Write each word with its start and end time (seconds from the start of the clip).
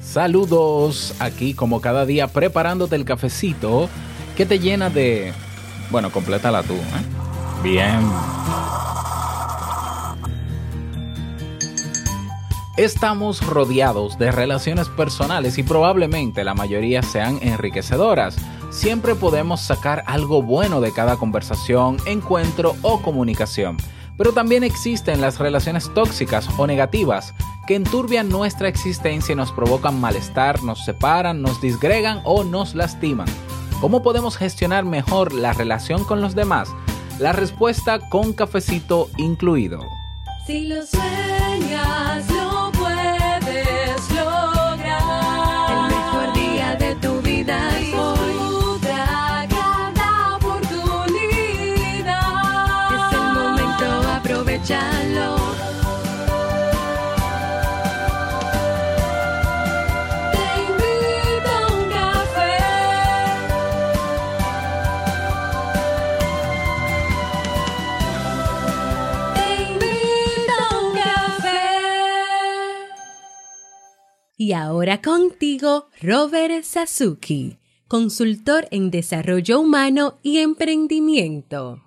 Saludos 0.00 1.14
aquí 1.18 1.54
como 1.54 1.80
cada 1.80 2.06
día 2.06 2.28
preparándote 2.28 2.96
el 2.96 3.04
cafecito 3.04 3.88
que 4.36 4.46
te 4.46 4.58
llena 4.58 4.90
de... 4.90 5.32
Bueno, 5.90 6.10
complétala 6.10 6.62
tú. 6.62 6.74
¿eh? 6.74 7.62
Bien. 7.62 8.00
Estamos 12.76 13.44
rodeados 13.44 14.18
de 14.18 14.30
relaciones 14.30 14.88
personales 14.88 15.58
y 15.58 15.64
probablemente 15.64 16.44
la 16.44 16.54
mayoría 16.54 17.02
sean 17.02 17.40
enriquecedoras. 17.42 18.36
Siempre 18.70 19.16
podemos 19.16 19.62
sacar 19.62 20.04
algo 20.06 20.42
bueno 20.42 20.80
de 20.80 20.92
cada 20.92 21.16
conversación, 21.16 21.96
encuentro 22.06 22.76
o 22.82 23.02
comunicación. 23.02 23.78
Pero 24.16 24.32
también 24.32 24.62
existen 24.62 25.20
las 25.20 25.40
relaciones 25.40 25.92
tóxicas 25.92 26.48
o 26.56 26.68
negativas 26.68 27.34
que 27.68 27.74
enturbian 27.74 28.30
nuestra 28.30 28.66
existencia 28.66 29.34
y 29.34 29.36
nos 29.36 29.52
provocan 29.52 30.00
malestar, 30.00 30.62
nos 30.62 30.86
separan, 30.86 31.42
nos 31.42 31.60
disgregan 31.60 32.22
o 32.24 32.42
nos 32.42 32.74
lastiman. 32.74 33.28
¿Cómo 33.82 34.02
podemos 34.02 34.38
gestionar 34.38 34.86
mejor 34.86 35.34
la 35.34 35.52
relación 35.52 36.02
con 36.04 36.22
los 36.22 36.34
demás? 36.34 36.70
La 37.18 37.32
respuesta 37.32 38.00
con 38.08 38.32
cafecito 38.32 39.10
incluido. 39.18 39.80
Si 40.46 40.66
lo 40.66 40.76
sueñas, 40.86 42.30
lo 42.30 42.72
puedes 42.72 44.10
lograr. 44.12 45.70
El 45.70 45.82
mejor 45.94 46.32
día 46.32 46.74
de 46.76 46.94
tu 46.94 47.20
vida 47.20 47.68
es 47.78 47.92
hoy. 47.92 48.78
Cada 49.50 50.36
oportunidad. 50.36 52.14
Es 52.94 53.12
el 53.12 53.32
momento, 53.34 54.08
aprovechalo. 54.08 54.97
Y 74.48 74.54
ahora 74.54 75.02
contigo, 75.02 75.90
Robert 76.00 76.64
Sasuki, 76.64 77.58
consultor 77.86 78.66
en 78.70 78.90
desarrollo 78.90 79.60
humano 79.60 80.16
y 80.22 80.38
emprendimiento. 80.38 81.82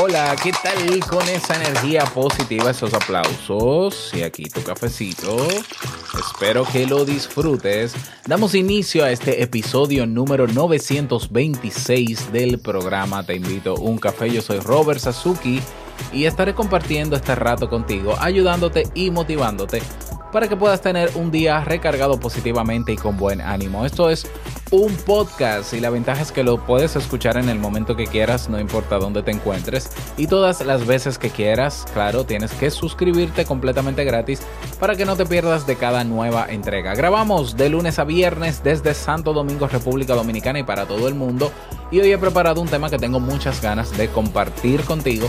Hola, 0.00 0.36
¿qué 0.40 0.52
tal 0.62 1.00
con 1.08 1.28
esa 1.28 1.56
energía 1.56 2.04
positiva, 2.04 2.70
esos 2.70 2.94
aplausos 2.94 4.12
y 4.14 4.22
aquí 4.22 4.44
tu 4.44 4.62
cafecito? 4.62 5.36
Espero 6.20 6.66
que 6.66 6.86
lo 6.86 7.06
disfrutes. 7.06 7.94
Damos 8.26 8.54
inicio 8.54 9.04
a 9.04 9.10
este 9.10 9.42
episodio 9.42 10.06
número 10.06 10.46
926 10.46 12.30
del 12.30 12.58
programa 12.58 13.24
Te 13.24 13.36
invito 13.36 13.74
a 13.74 13.80
un 13.80 13.96
café. 13.96 14.30
Yo 14.30 14.42
soy 14.42 14.58
Robert 14.58 15.00
Sasuki 15.00 15.60
y 16.12 16.24
estaré 16.26 16.54
compartiendo 16.54 17.16
este 17.16 17.34
rato 17.34 17.70
contigo, 17.70 18.16
ayudándote 18.20 18.82
y 18.94 19.10
motivándote 19.10 19.80
para 20.32 20.48
que 20.48 20.56
puedas 20.56 20.80
tener 20.80 21.10
un 21.14 21.30
día 21.30 21.62
recargado 21.64 22.18
positivamente 22.18 22.92
y 22.92 22.96
con 22.96 23.16
buen 23.16 23.40
ánimo. 23.40 23.84
Esto 23.84 24.10
es 24.10 24.26
un 24.70 24.94
podcast 24.94 25.72
y 25.74 25.80
la 25.80 25.90
ventaja 25.90 26.22
es 26.22 26.30
que 26.30 26.44
lo 26.44 26.64
puedes 26.64 26.94
escuchar 26.94 27.36
en 27.36 27.48
el 27.48 27.58
momento 27.58 27.96
que 27.96 28.06
quieras, 28.06 28.48
no 28.48 28.60
importa 28.60 28.98
dónde 28.98 29.22
te 29.22 29.32
encuentres 29.32 29.90
y 30.16 30.28
todas 30.28 30.64
las 30.64 30.86
veces 30.86 31.18
que 31.18 31.30
quieras. 31.30 31.86
Claro, 31.92 32.24
tienes 32.24 32.52
que 32.52 32.70
suscribirte 32.70 33.44
completamente 33.44 34.04
gratis 34.04 34.40
para 34.78 34.94
que 34.94 35.04
no 35.04 35.16
te 35.16 35.26
pierdas 35.26 35.66
de 35.66 35.76
cada 35.76 36.04
nueva 36.04 36.46
entrega. 36.48 36.94
Grabamos 36.94 37.56
de 37.56 37.68
lunes 37.68 37.98
a 37.98 38.04
viernes 38.04 38.62
desde 38.62 38.94
Santo 38.94 39.32
Domingo, 39.32 39.66
República 39.66 40.14
Dominicana 40.14 40.60
y 40.60 40.64
para 40.64 40.86
todo 40.86 41.08
el 41.08 41.14
mundo. 41.14 41.50
Y 41.90 41.98
hoy 42.00 42.12
he 42.12 42.18
preparado 42.18 42.60
un 42.60 42.68
tema 42.68 42.88
que 42.88 42.98
tengo 42.98 43.18
muchas 43.18 43.60
ganas 43.60 43.96
de 43.96 44.08
compartir 44.08 44.82
contigo 44.82 45.28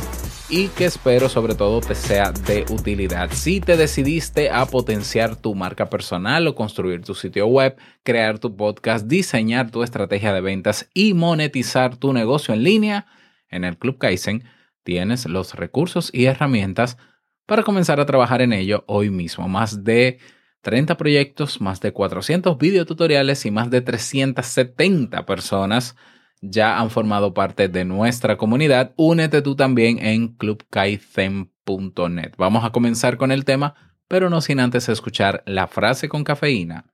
y 0.51 0.67
que 0.67 0.84
espero 0.84 1.29
sobre 1.29 1.56
todo 1.56 1.79
te 1.79 1.95
sea 1.95 2.34
de 2.34 2.66
utilidad. 2.69 3.31
Si 3.31 3.62
te 3.62 3.78
decidiste 3.78 4.50
a 4.50 4.66
potenciar 4.66 5.38
tu 5.38 5.56
marca 5.56 5.89
personal 5.89 6.45
o 6.45 6.56
construir 6.56 7.01
tu 7.03 7.16
sitio 7.16 7.47
web, 7.47 7.78
crear 8.03 8.38
tu 8.38 8.57
podcast, 8.57 9.07
diseñar 9.07 9.72
tu 9.72 9.81
estrategia 9.81 10.34
de 10.34 10.41
ventas 10.41 10.90
y 10.94 11.13
monetizar 11.13 11.95
tu 11.95 12.11
negocio 12.11 12.53
en 12.53 12.63
línea, 12.63 13.06
en 13.50 13.63
el 13.63 13.78
Club 13.78 13.97
Kaizen 13.97 14.44
tienes 14.84 15.25
los 15.25 15.53
recursos 15.53 16.09
y 16.13 16.25
herramientas 16.25 16.97
para 17.45 17.63
comenzar 17.63 18.01
a 18.01 18.06
trabajar 18.06 18.41
en 18.41 18.51
ello 18.51 18.84
hoy 18.88 19.09
mismo. 19.09 19.47
Más 19.47 19.85
de 19.85 20.19
30 20.63 20.97
proyectos, 20.97 21.61
más 21.61 21.79
de 21.79 21.94
400 21.94 22.57
videotutoriales 22.57 23.45
y 23.45 23.51
más 23.51 23.69
de 23.69 23.79
370 23.79 25.25
personas 25.25 25.95
ya 26.41 26.79
han 26.79 26.90
formado 26.90 27.34
parte 27.34 27.69
de 27.69 27.85
nuestra 27.85 28.38
comunidad. 28.38 28.94
Únete 28.97 29.41
tú 29.41 29.56
también 29.56 30.03
en 30.03 30.29
clubkaizen.net. 30.29 32.34
Vamos 32.38 32.66
a 32.66 32.72
comenzar 32.72 33.18
con 33.18 33.31
el 33.31 33.46
tema, 33.46 33.75
pero 34.07 34.29
no 34.29 34.41
sin 34.41 34.59
antes 34.59 34.90
escuchar 34.90 35.44
la 35.46 35.68
frase 35.68 36.09
con 36.09 36.24
cafeína. 36.24 36.85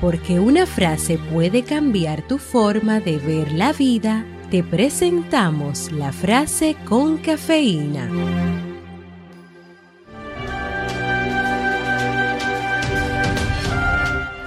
Porque 0.00 0.38
una 0.38 0.66
frase 0.66 1.18
puede 1.32 1.62
cambiar 1.62 2.28
tu 2.28 2.38
forma 2.38 3.00
de 3.00 3.16
ver 3.16 3.52
la 3.52 3.72
vida, 3.72 4.26
te 4.50 4.62
presentamos 4.62 5.90
la 5.92 6.12
frase 6.12 6.76
con 6.84 7.16
cafeína. 7.16 8.10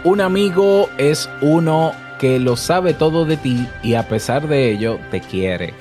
Un 0.04 0.22
amigo 0.22 0.90
es 0.98 1.28
uno 1.42 1.92
que 2.18 2.40
lo 2.40 2.56
sabe 2.56 2.94
todo 2.94 3.26
de 3.26 3.38
ti 3.38 3.68
y 3.84 3.94
a 3.94 4.08
pesar 4.08 4.48
de 4.48 4.72
ello 4.72 5.00
te 5.12 5.22
quiere. 5.22 5.74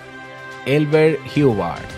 Elbert 0.66 1.18
Hubbard. 1.36 1.96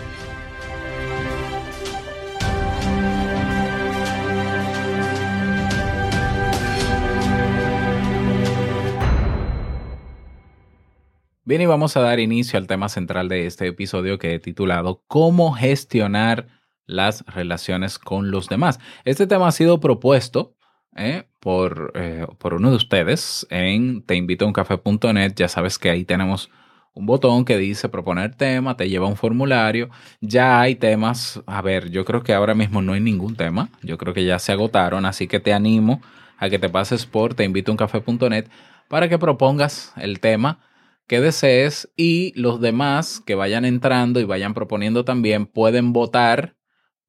Bien, 11.43 11.61
y 11.61 11.65
vamos 11.65 11.97
a 11.97 12.01
dar 12.01 12.19
inicio 12.19 12.59
al 12.59 12.67
tema 12.67 12.89
central 12.89 13.27
de 13.27 13.47
este 13.47 13.65
episodio 13.65 14.19
que 14.19 14.35
he 14.35 14.39
titulado 14.39 15.03
¿Cómo 15.07 15.53
gestionar 15.53 16.47
las 16.85 17.25
relaciones 17.25 17.97
con 17.97 18.29
los 18.29 18.49
demás? 18.49 18.79
Este 19.03 19.25
tema 19.25 19.47
ha 19.47 19.51
sido 19.51 19.79
propuesto 19.79 20.55
eh, 20.95 21.28
por, 21.39 21.91
eh, 21.95 22.27
por 22.37 22.53
uno 22.53 22.69
de 22.69 22.75
ustedes 22.75 23.47
en 23.49 24.01
teinvitouncafe.net. 24.03 25.33
Ya 25.35 25.47
sabes 25.47 25.77
que 25.77 25.89
ahí 25.89 26.05
tenemos 26.05 26.49
un 26.93 27.05
botón 27.05 27.45
que 27.45 27.57
dice 27.57 27.87
proponer 27.89 28.35
tema, 28.35 28.75
te 28.75 28.89
lleva 28.89 29.05
a 29.05 29.09
un 29.09 29.15
formulario. 29.15 29.89
Ya 30.21 30.59
hay 30.59 30.75
temas. 30.75 31.41
A 31.45 31.61
ver, 31.61 31.89
yo 31.91 32.05
creo 32.05 32.23
que 32.23 32.33
ahora 32.33 32.55
mismo 32.55 32.81
no 32.81 32.93
hay 32.93 32.99
ningún 32.99 33.35
tema. 33.35 33.69
Yo 33.81 33.97
creo 33.97 34.13
que 34.13 34.25
ya 34.25 34.39
se 34.39 34.51
agotaron, 34.51 35.05
así 35.05 35.27
que 35.27 35.39
te 35.39 35.53
animo 35.53 36.01
a 36.37 36.49
que 36.49 36.59
te 36.59 36.69
pases 36.69 37.05
por 37.05 37.33
teinvitouncafe.net 37.33 38.47
para 38.87 39.07
que 39.07 39.19
propongas 39.19 39.93
el 39.97 40.19
tema 40.19 40.59
que 41.07 41.21
desees 41.21 41.91
y 41.95 42.33
los 42.39 42.61
demás 42.61 43.21
que 43.25 43.35
vayan 43.35 43.65
entrando 43.65 44.19
y 44.19 44.25
vayan 44.25 44.53
proponiendo 44.53 45.05
también 45.05 45.47
pueden 45.47 45.91
votar 45.91 46.55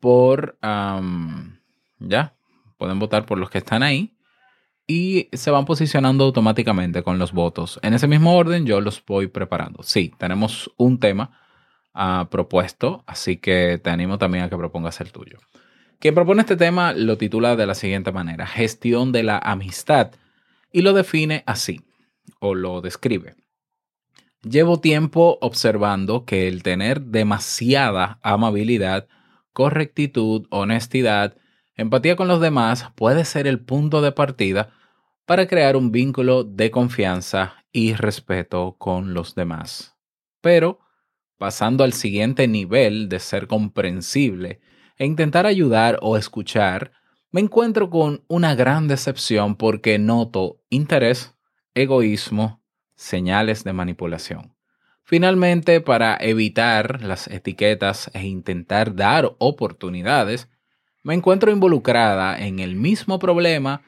por, 0.00 0.58
ya, 1.99 2.34
pueden 2.78 2.99
votar 2.99 3.26
por 3.26 3.38
los 3.38 3.50
que 3.50 3.58
están 3.58 3.82
ahí 3.82 4.16
y 4.90 5.28
se 5.32 5.52
van 5.52 5.66
posicionando 5.66 6.25
automáticamente 6.25 7.04
con 7.04 7.16
los 7.20 7.31
votos. 7.31 7.78
En 7.84 7.94
ese 7.94 8.08
mismo 8.08 8.34
orden 8.37 8.66
yo 8.66 8.81
los 8.81 9.04
voy 9.06 9.28
preparando. 9.28 9.84
Sí, 9.84 10.12
tenemos 10.19 10.69
un 10.76 10.98
tema 10.98 11.31
uh, 11.94 12.26
propuesto, 12.28 13.04
así 13.06 13.37
que 13.37 13.78
te 13.78 13.90
animo 13.90 14.19
también 14.19 14.42
a 14.42 14.50
que 14.50 14.56
propongas 14.56 15.00
el 15.00 15.12
tuyo. 15.12 15.38
Quien 16.00 16.16
propone 16.16 16.40
este 16.40 16.56
tema 16.56 16.92
lo 16.92 17.16
titula 17.19 17.54
de 17.54 17.66
la 17.66 17.76
siguiente 17.76 18.10
manera, 18.10 18.48
gestión 18.48 19.12
de 19.12 19.22
la 19.22 19.38
amistad, 19.38 20.10
y 20.72 20.82
lo 20.82 20.93
define 20.93 21.44
así, 21.46 21.82
o 22.40 22.56
lo 22.56 22.81
describe. 22.81 23.36
Llevo 24.43 24.81
tiempo 24.81 25.38
observando 25.40 26.25
que 26.25 26.48
el 26.48 26.64
tener 26.64 27.00
demasiada 27.00 28.19
amabilidad, 28.22 29.06
correctitud, 29.52 30.48
honestidad, 30.50 31.36
empatía 31.76 32.16
con 32.16 32.26
los 32.26 32.40
demás 32.40 32.88
puede 32.96 33.25
ser 33.25 33.46
el 33.46 33.60
punto 33.60 34.02
de 34.02 34.10
partida 34.10 34.72
para 35.31 35.47
crear 35.47 35.77
un 35.77 35.93
vínculo 35.93 36.43
de 36.43 36.73
confianza 36.73 37.55
y 37.71 37.94
respeto 37.94 38.75
con 38.79 39.15
los 39.15 39.37
demás. 39.37 39.94
Pero, 40.41 40.81
pasando 41.38 41.85
al 41.85 41.93
siguiente 41.93 42.49
nivel 42.49 43.09
de 43.09 43.21
ser 43.21 43.47
comprensible 43.47 44.59
e 44.97 45.06
intentar 45.06 45.47
ayudar 45.47 46.00
o 46.03 46.17
escuchar, 46.17 46.91
me 47.31 47.41
encuentro 47.41 47.91
con 47.91 48.25
una 48.27 48.56
gran 48.56 48.88
decepción 48.88 49.55
porque 49.55 50.00
noto 50.00 50.65
interés, 50.69 51.37
egoísmo, 51.75 52.61
señales 52.97 53.62
de 53.62 53.73
manipulación. 53.73 54.56
Finalmente, 55.05 55.81
para 55.81 56.17
evitar 56.19 57.05
las 57.05 57.29
etiquetas 57.29 58.11
e 58.15 58.27
intentar 58.27 58.97
dar 58.97 59.37
oportunidades, 59.38 60.49
me 61.05 61.15
encuentro 61.15 61.53
involucrada 61.53 62.37
en 62.44 62.59
el 62.59 62.75
mismo 62.75 63.21
problema 63.21 63.82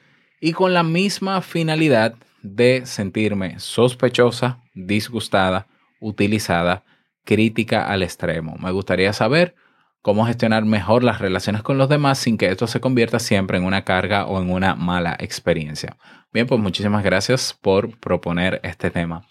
y 0.45 0.51
con 0.51 0.73
la 0.73 0.83
misma 0.83 1.39
finalidad 1.39 2.15
de 2.41 2.85
sentirme 2.85 3.61
sospechosa, 3.61 4.59
disgustada, 4.73 5.67
utilizada, 6.01 6.83
crítica 7.23 7.87
al 7.87 8.03
extremo. 8.03 8.57
Me 8.59 8.71
gustaría 8.71 9.13
saber 9.13 9.55
cómo 10.01 10.25
gestionar 10.25 10.65
mejor 10.65 11.05
las 11.05 11.19
relaciones 11.19 11.63
con 11.63 11.77
los 11.77 11.87
demás 11.87 12.17
sin 12.17 12.37
que 12.37 12.47
esto 12.47 12.67
se 12.67 12.81
convierta 12.81 13.19
siempre 13.19 13.57
en 13.57 13.63
una 13.63 13.85
carga 13.85 14.25
o 14.25 14.41
en 14.41 14.51
una 14.51 14.75
mala 14.75 15.15
experiencia. 15.17 15.95
Bien, 16.33 16.45
pues 16.45 16.59
muchísimas 16.59 17.05
gracias 17.05 17.57
por 17.61 17.97
proponer 17.97 18.59
este 18.63 18.91
tema. 18.91 19.25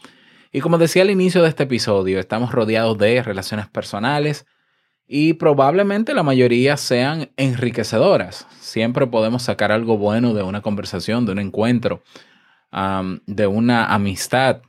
Y 0.51 0.61
como 0.61 0.79
decía 0.79 1.03
al 1.03 1.11
inicio 1.11 1.43
de 1.43 1.51
este 1.51 1.65
episodio, 1.65 2.21
estamos 2.21 2.53
rodeados 2.53 2.97
de 2.97 3.23
relaciones 3.23 3.69
personales 3.69 4.47
y 5.15 5.35
probablemente 5.35 6.15
la 6.15 6.23
mayoría 6.23 6.79
sean 6.79 7.29
enriquecedoras. 7.37 8.47
Siempre 8.61 9.07
podemos 9.07 9.43
sacar 9.43 9.71
algo 9.71 9.99
bueno 9.99 10.33
de 10.33 10.43
una 10.43 10.63
conversación, 10.63 11.27
de 11.27 11.33
un 11.33 11.39
encuentro, 11.39 12.03
de 13.27 13.47
una 13.47 13.93
amistad, 13.93 14.63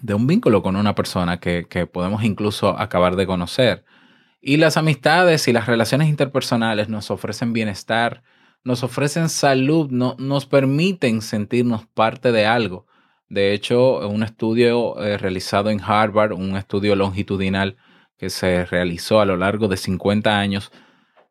de 0.00 0.14
un 0.14 0.26
vínculo 0.26 0.64
con 0.64 0.74
una 0.74 0.96
persona 0.96 1.38
que, 1.38 1.68
que 1.70 1.86
podemos 1.86 2.24
incluso 2.24 2.76
acabar 2.76 3.14
de 3.14 3.28
conocer. 3.28 3.84
Y 4.40 4.56
las 4.56 4.76
amistades 4.76 5.46
y 5.46 5.52
las 5.52 5.66
relaciones 5.66 6.08
interpersonales 6.08 6.88
nos 6.88 7.12
ofrecen 7.12 7.52
bienestar, 7.52 8.24
nos 8.64 8.82
ofrecen 8.82 9.28
salud, 9.28 9.92
no, 9.92 10.16
nos 10.18 10.44
permiten 10.46 11.22
sentirnos 11.22 11.86
parte 11.86 12.32
de 12.32 12.46
algo. 12.46 12.88
De 13.28 13.52
hecho, 13.52 14.08
un 14.08 14.24
estudio 14.24 15.00
eh, 15.00 15.18
realizado 15.18 15.70
en 15.70 15.80
Harvard, 15.80 16.32
un 16.32 16.56
estudio 16.56 16.96
longitudinal 16.96 17.76
que 18.16 18.30
se 18.30 18.64
realizó 18.64 19.20
a 19.20 19.26
lo 19.26 19.36
largo 19.36 19.68
de 19.68 19.76
50 19.76 20.38
años, 20.38 20.72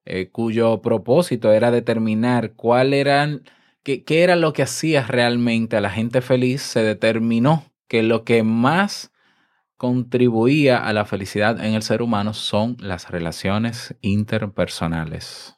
eh, 0.06 0.30
cuyo 0.30 0.82
propósito 0.82 1.52
era 1.52 1.72
determinar 1.72 2.54
cuál 2.54 2.94
eran, 2.94 3.44
qué, 3.84 4.04
qué 4.04 4.24
era 4.24 4.36
lo 4.36 4.54
que 4.54 4.64
hacía 4.64 5.04
realmente 5.04 5.78
a 5.78 5.82
la 5.82 5.90
gente 5.90 6.22
feliz, 6.22 6.62
se 6.62 6.84
determinó 6.84 7.64
que 7.88 8.04
lo 8.04 8.24
que 8.24 8.44
más 8.44 9.12
contribuía 9.78 10.78
a 10.78 10.94
la 10.94 11.06
felicidad 11.06 11.64
en 11.64 11.74
el 11.74 11.84
ser 11.84 12.02
humano 12.02 12.34
son 12.34 12.78
las 12.80 13.10
relaciones 13.10 13.96
interpersonales. 14.02 15.58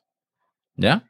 ¿Ya? 0.75 1.09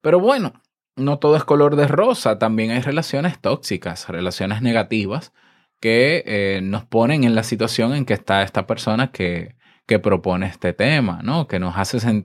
Pero 0.00 0.20
bueno, 0.20 0.52
no 0.96 1.18
todo 1.18 1.36
es 1.36 1.44
color 1.44 1.76
de 1.76 1.88
rosa, 1.88 2.38
también 2.38 2.70
hay 2.70 2.80
relaciones 2.80 3.40
tóxicas, 3.40 4.08
relaciones 4.08 4.62
negativas 4.62 5.32
que 5.80 6.22
eh, 6.26 6.60
nos 6.62 6.84
ponen 6.84 7.24
en 7.24 7.34
la 7.34 7.42
situación 7.42 7.94
en 7.94 8.04
que 8.04 8.14
está 8.14 8.42
esta 8.42 8.66
persona 8.66 9.10
que, 9.10 9.56
que 9.86 9.98
propone 9.98 10.46
este 10.46 10.72
tema, 10.72 11.20
¿no? 11.24 11.48
Que 11.48 11.58
nos, 11.58 11.76
hace 11.76 12.24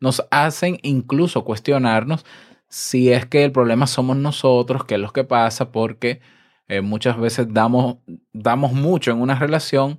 nos 0.00 0.26
hacen 0.30 0.78
incluso 0.82 1.44
cuestionarnos 1.44 2.26
si 2.68 3.10
es 3.12 3.26
que 3.26 3.44
el 3.44 3.52
problema 3.52 3.86
somos 3.86 4.16
nosotros, 4.16 4.84
qué 4.84 4.96
es 4.96 5.00
lo 5.00 5.12
que 5.12 5.24
pasa, 5.24 5.72
porque 5.72 6.20
eh, 6.68 6.82
muchas 6.82 7.18
veces 7.18 7.46
damos, 7.50 7.96
damos 8.32 8.72
mucho 8.72 9.10
en 9.10 9.20
una 9.20 9.38
relación 9.38 9.98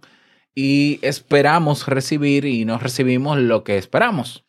y 0.53 0.99
esperamos 1.01 1.87
recibir 1.87 2.45
y 2.45 2.65
no 2.65 2.77
recibimos 2.77 3.37
lo 3.39 3.63
que 3.63 3.77
esperamos, 3.77 4.45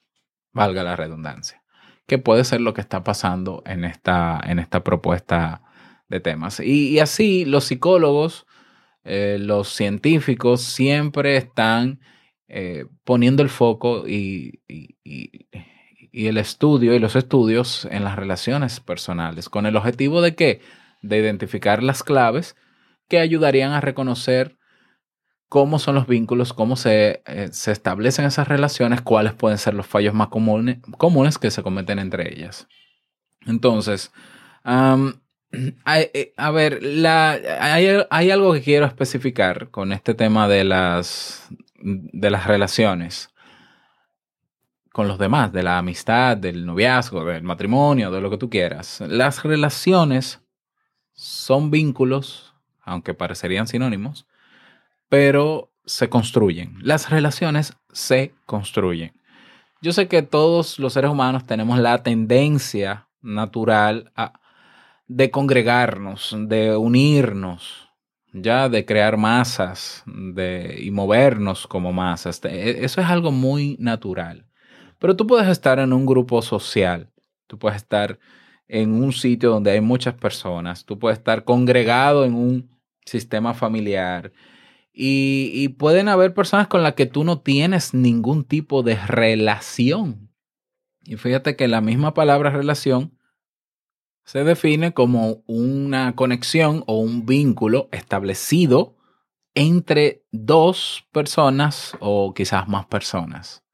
valga 0.52 0.82
la 0.82 0.96
redundancia, 0.96 1.62
que 2.06 2.18
puede 2.18 2.44
ser 2.44 2.60
lo 2.60 2.74
que 2.74 2.82
está 2.82 3.04
pasando 3.04 3.62
en 3.64 3.84
esta, 3.84 4.40
en 4.44 4.58
esta 4.58 4.84
propuesta 4.84 5.62
de 6.10 6.20
temas. 6.20 6.60
Y, 6.60 6.98
así 6.98 7.46
los 7.46 7.64
psicólogos, 7.64 8.46
eh, 9.04 9.38
los 9.40 9.68
científicos 9.68 10.60
siempre 10.60 11.36
están 11.36 12.00
eh, 12.48 12.84
poniendo 13.04 13.42
el 13.42 13.48
foco 13.48 14.06
y, 14.06 14.60
y, 14.68 14.96
el 16.12 16.36
estudio 16.36 16.92
y 16.94 16.98
los 16.98 17.14
estudios 17.14 17.86
en 17.90 18.02
las 18.02 18.16
relaciones 18.16 18.80
personales, 18.80 19.48
con 19.48 19.64
el 19.64 19.76
objetivo 19.76 20.20
de 20.20 20.34
que 20.34 20.60
de 21.02 21.18
identificar 21.18 21.82
las 21.82 22.02
claves 22.02 22.56
que 23.08 23.20
ayudarían 23.20 23.72
a 23.72 23.80
reconocer 23.80 24.58
cómo 25.48 25.78
son 25.78 25.94
los 25.94 26.08
vínculos, 26.08 26.52
cómo 26.52 26.74
se, 26.74 27.22
eh, 27.26 27.48
se 27.52 27.70
establecen 27.70 28.24
esas 28.24 28.48
relaciones, 28.48 29.00
cuáles 29.00 29.32
pueden 29.34 29.58
ser 29.58 29.74
los 29.74 29.86
fallos 29.86 30.14
más 30.14 30.28
comunes, 30.28 30.78
comunes 30.98 31.38
que 31.38 31.52
se 31.52 31.62
cometen 31.62 32.00
entre 32.00 32.32
ellas. 32.34 32.66
Entonces, 33.46 34.12
eh, 35.86 36.32
a 36.36 36.50
ver, 36.50 36.80
hay, 37.60 37.88
hay, 38.08 38.30
algo 38.30 38.52
que 38.52 38.62
quiero 38.62 38.86
especificar 38.86 39.70
con 39.70 39.92
este 39.92 40.14
tema 40.14 40.48
de 40.48 40.64
las, 40.64 41.48
de 41.80 42.30
las 42.30 42.46
relaciones 42.46 43.30
con 44.92 45.08
los 45.08 45.18
demás, 45.18 45.52
de 45.52 45.62
la 45.62 45.78
amistad, 45.78 46.36
del 46.36 46.66
noviazgo, 46.66 47.24
del 47.24 47.42
matrimonio, 47.42 48.10
de 48.10 48.20
lo 48.20 48.30
que 48.30 48.38
tú 48.38 48.50
quieras. 48.50 49.00
Las 49.06 49.44
relaciones 49.44 50.40
son 51.12 51.70
vínculos, 51.70 52.54
aunque 52.82 53.14
parecerían 53.14 53.66
sinónimos, 53.66 54.26
pero 55.08 55.72
se 55.84 56.08
construyen. 56.08 56.76
Las 56.82 57.10
relaciones 57.10 57.76
se 57.92 58.34
construyen. 58.46 59.12
Yo 59.80 59.92
sé 59.92 60.08
que 60.08 60.22
todos 60.22 60.78
los 60.78 60.92
seres 60.92 61.10
humanos 61.10 61.46
tenemos 61.46 61.78
la 61.78 62.02
tendencia 62.02 63.08
natural 63.22 64.12
a, 64.16 64.40
de 65.10 65.32
congregarnos, 65.32 66.36
de 66.38 66.76
unirnos, 66.76 67.88
ya 68.32 68.68
de 68.68 68.86
crear 68.86 69.16
masas 69.16 70.04
de, 70.06 70.78
y 70.80 70.92
movernos 70.92 71.66
como 71.66 71.92
masas. 71.92 72.40
E, 72.44 72.84
eso 72.84 73.00
es 73.00 73.08
algo 73.08 73.32
muy 73.32 73.76
natural. 73.80 74.46
Pero 75.00 75.16
tú 75.16 75.26
puedes 75.26 75.48
estar 75.48 75.80
en 75.80 75.92
un 75.92 76.06
grupo 76.06 76.42
social, 76.42 77.10
tú 77.48 77.58
puedes 77.58 77.78
estar 77.78 78.20
en 78.68 78.92
un 79.02 79.12
sitio 79.12 79.50
donde 79.50 79.72
hay 79.72 79.80
muchas 79.80 80.14
personas, 80.14 80.84
tú 80.84 81.00
puedes 81.00 81.18
estar 81.18 81.42
congregado 81.42 82.24
en 82.24 82.34
un 82.34 82.70
sistema 83.04 83.52
familiar 83.52 84.32
y, 84.92 85.50
y, 85.54 85.68
pueden 85.70 86.08
haber 86.08 86.34
personas 86.34 86.68
con 86.68 86.84
las 86.84 86.94
que 86.94 87.06
tú 87.06 87.24
no 87.24 87.40
tienes 87.40 87.94
ningún 87.94 88.44
tipo 88.44 88.84
de 88.84 88.94
relación. 88.94 90.30
Y 91.04 91.16
fíjate 91.16 91.56
que 91.56 91.66
la 91.66 91.80
misma 91.80 92.14
palabra 92.14 92.50
relación 92.50 93.18
se 94.30 94.44
define 94.44 94.94
como 94.94 95.42
una 95.48 96.14
conexión 96.14 96.84
o 96.86 97.00
un 97.00 97.26
vínculo 97.26 97.88
establecido 97.90 98.96
entre 99.56 100.22
dos 100.30 101.04
personas 101.10 101.96
o 101.98 102.32
quizás 102.32 102.68
más 102.68 102.86
personas 102.86 103.64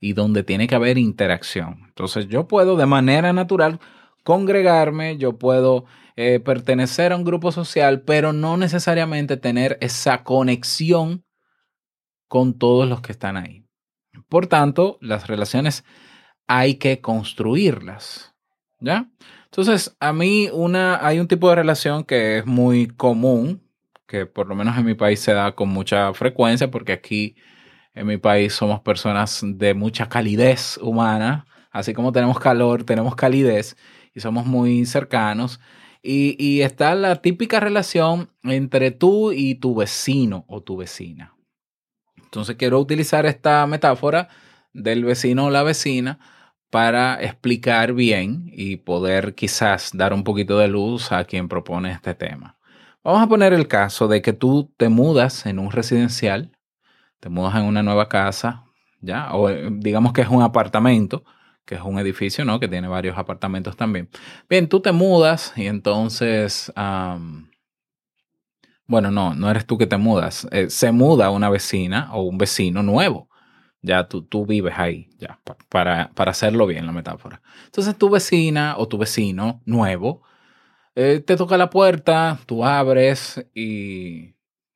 y 0.00 0.12
donde 0.12 0.42
tiene 0.42 0.66
que 0.66 0.74
haber 0.74 0.98
interacción. 0.98 1.84
Entonces 1.86 2.28
yo 2.28 2.46
puedo 2.46 2.76
de 2.76 2.84
manera 2.84 3.32
natural 3.32 3.80
congregarme, 4.22 5.16
yo 5.16 5.38
puedo 5.38 5.86
eh, 6.16 6.40
pertenecer 6.40 7.12
a 7.12 7.16
un 7.16 7.24
grupo 7.24 7.50
social, 7.50 8.02
pero 8.02 8.34
no 8.34 8.58
necesariamente 8.58 9.38
tener 9.38 9.78
esa 9.80 10.24
conexión 10.24 11.24
con 12.28 12.58
todos 12.58 12.86
los 12.86 13.00
que 13.00 13.12
están 13.12 13.38
ahí. 13.38 13.64
Por 14.28 14.46
tanto, 14.46 14.98
las 15.00 15.26
relaciones 15.26 15.84
hay 16.46 16.74
que 16.74 17.00
construirlas, 17.00 18.34
¿ya? 18.78 19.08
Entonces, 19.52 19.94
a 20.00 20.14
mí 20.14 20.48
una, 20.50 21.06
hay 21.06 21.18
un 21.18 21.28
tipo 21.28 21.50
de 21.50 21.56
relación 21.56 22.04
que 22.04 22.38
es 22.38 22.46
muy 22.46 22.86
común, 22.86 23.62
que 24.06 24.24
por 24.24 24.46
lo 24.46 24.54
menos 24.54 24.78
en 24.78 24.86
mi 24.86 24.94
país 24.94 25.20
se 25.20 25.34
da 25.34 25.54
con 25.54 25.68
mucha 25.68 26.14
frecuencia, 26.14 26.70
porque 26.70 26.92
aquí 26.92 27.36
en 27.92 28.06
mi 28.06 28.16
país 28.16 28.54
somos 28.54 28.80
personas 28.80 29.42
de 29.44 29.74
mucha 29.74 30.08
calidez 30.08 30.78
humana, 30.78 31.44
así 31.70 31.92
como 31.92 32.12
tenemos 32.12 32.40
calor, 32.40 32.84
tenemos 32.84 33.14
calidez 33.14 33.76
y 34.14 34.20
somos 34.20 34.46
muy 34.46 34.86
cercanos. 34.86 35.60
Y, 36.02 36.34
y, 36.42 36.62
está 36.62 36.94
la 36.94 37.16
típica 37.16 37.60
relación 37.60 38.30
entre 38.44 38.90
tú 38.90 39.32
y 39.32 39.56
tu 39.56 39.74
vecino 39.74 40.46
o 40.48 40.62
tu 40.62 40.78
vecina. 40.78 41.36
Entonces 42.16 42.56
quiero 42.56 42.80
utilizar 42.80 43.26
esta 43.26 43.66
metáfora 43.66 44.28
del 44.72 45.04
vecino 45.04 45.44
o 45.44 45.50
la 45.50 45.62
vecina 45.62 46.18
para 46.72 47.22
explicar 47.22 47.92
bien 47.92 48.50
y 48.50 48.76
poder 48.76 49.34
quizás 49.34 49.90
dar 49.92 50.14
un 50.14 50.24
poquito 50.24 50.56
de 50.56 50.68
luz 50.68 51.12
a 51.12 51.22
quien 51.24 51.46
propone 51.46 51.92
este 51.92 52.14
tema. 52.14 52.56
Vamos 53.04 53.20
a 53.20 53.26
poner 53.26 53.52
el 53.52 53.68
caso 53.68 54.08
de 54.08 54.22
que 54.22 54.32
tú 54.32 54.72
te 54.78 54.88
mudas 54.88 55.44
en 55.44 55.58
un 55.58 55.70
residencial, 55.70 56.56
te 57.20 57.28
mudas 57.28 57.56
en 57.56 57.64
una 57.64 57.82
nueva 57.82 58.08
casa, 58.08 58.64
¿ya? 59.02 59.34
O 59.34 59.50
digamos 59.50 60.14
que 60.14 60.22
es 60.22 60.28
un 60.28 60.40
apartamento 60.40 61.24
que 61.66 61.74
es 61.74 61.82
un 61.82 61.98
edificio, 61.98 62.46
¿no? 62.46 62.58
Que 62.58 62.68
tiene 62.68 62.88
varios 62.88 63.18
apartamentos 63.18 63.76
también. 63.76 64.08
Bien, 64.48 64.66
tú 64.66 64.80
te 64.80 64.92
mudas 64.92 65.52
y 65.54 65.66
entonces, 65.66 66.72
bueno, 68.86 69.10
no, 69.10 69.34
no 69.34 69.50
eres 69.50 69.66
tú 69.66 69.76
que 69.76 69.86
te 69.86 69.98
mudas, 69.98 70.48
eh, 70.52 70.70
se 70.70 70.90
muda 70.90 71.28
una 71.28 71.50
vecina 71.50 72.08
o 72.14 72.22
un 72.22 72.38
vecino 72.38 72.82
nuevo. 72.82 73.28
Ya 73.82 74.08
tú, 74.08 74.22
tú 74.22 74.46
vives 74.46 74.74
ahí, 74.76 75.10
ya, 75.18 75.40
pa- 75.44 75.56
para, 75.68 76.10
para 76.14 76.30
hacerlo 76.30 76.66
bien 76.66 76.86
la 76.86 76.92
metáfora. 76.92 77.42
Entonces 77.66 77.96
tu 77.98 78.08
vecina 78.10 78.76
o 78.78 78.86
tu 78.88 78.96
vecino 78.98 79.60
nuevo 79.64 80.22
eh, 80.94 81.22
te 81.26 81.36
toca 81.36 81.56
la 81.56 81.70
puerta, 81.70 82.38
tú 82.46 82.64
abres 82.64 83.44
y... 83.54 84.34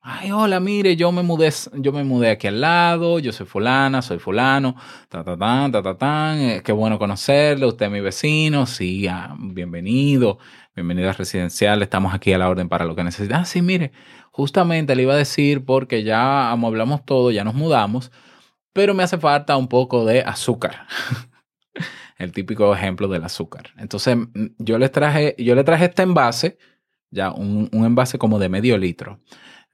Ay, 0.09 0.31
hola, 0.31 0.61
mire, 0.61 0.95
yo 0.95 1.11
me 1.11 1.21
mudé, 1.21 1.49
yo 1.73 1.91
me 1.91 2.03
mudé 2.05 2.29
aquí 2.31 2.47
al 2.47 2.61
lado, 2.61 3.19
yo 3.19 3.33
soy 3.33 3.45
fulana, 3.45 4.01
soy 4.01 4.19
fulano, 4.19 4.75
ta 5.09 5.21
ta 5.23 5.35
tan, 5.37 5.69
ta 5.71 5.81
ta 5.83 5.97
tan, 5.97 6.39
eh, 6.39 6.61
qué 6.63 6.71
bueno 6.71 6.97
conocerle, 6.97 7.65
usted 7.65 7.87
es 7.87 7.91
mi 7.91 7.99
vecino, 7.99 8.65
sí, 8.67 9.05
ah, 9.07 9.35
bienvenido, 9.37 10.39
bienvenido 10.75 11.09
a 11.09 11.13
Residencial, 11.13 11.81
estamos 11.83 12.13
aquí 12.13 12.31
a 12.31 12.37
la 12.37 12.47
orden 12.49 12.69
para 12.69 12.85
lo 12.85 12.95
que 12.95 13.03
necesita. 13.03 13.39
Ah, 13.39 13.45
sí, 13.45 13.61
mire, 13.61 13.91
justamente 14.31 14.95
le 14.95 15.01
iba 15.03 15.13
a 15.13 15.17
decir 15.17 15.65
porque 15.65 16.03
ya 16.03 16.51
amueblamos 16.51 17.03
todo, 17.05 17.31
ya 17.31 17.43
nos 17.43 17.55
mudamos, 17.55 18.11
pero 18.77 18.93
me 18.93 19.01
hace 19.01 19.17
falta 19.17 19.57
un 19.57 19.67
poco 19.67 20.05
de 20.05 20.21
azúcar. 20.21 20.85
El 22.19 22.31
típico 22.31 22.71
ejemplo 22.75 23.07
del 23.07 23.23
azúcar. 23.23 23.71
Entonces, 23.79 24.15
mm, 24.15 24.49
yo 24.59 24.77
les 24.77 24.91
traje, 24.91 25.33
yo 25.39 25.55
le 25.55 25.63
traje 25.63 25.85
este 25.85 26.03
envase, 26.03 26.59
ya 27.09 27.31
un, 27.31 27.69
un 27.73 27.85
envase 27.85 28.19
como 28.19 28.37
de 28.37 28.49
medio 28.49 28.77
litro. 28.77 29.19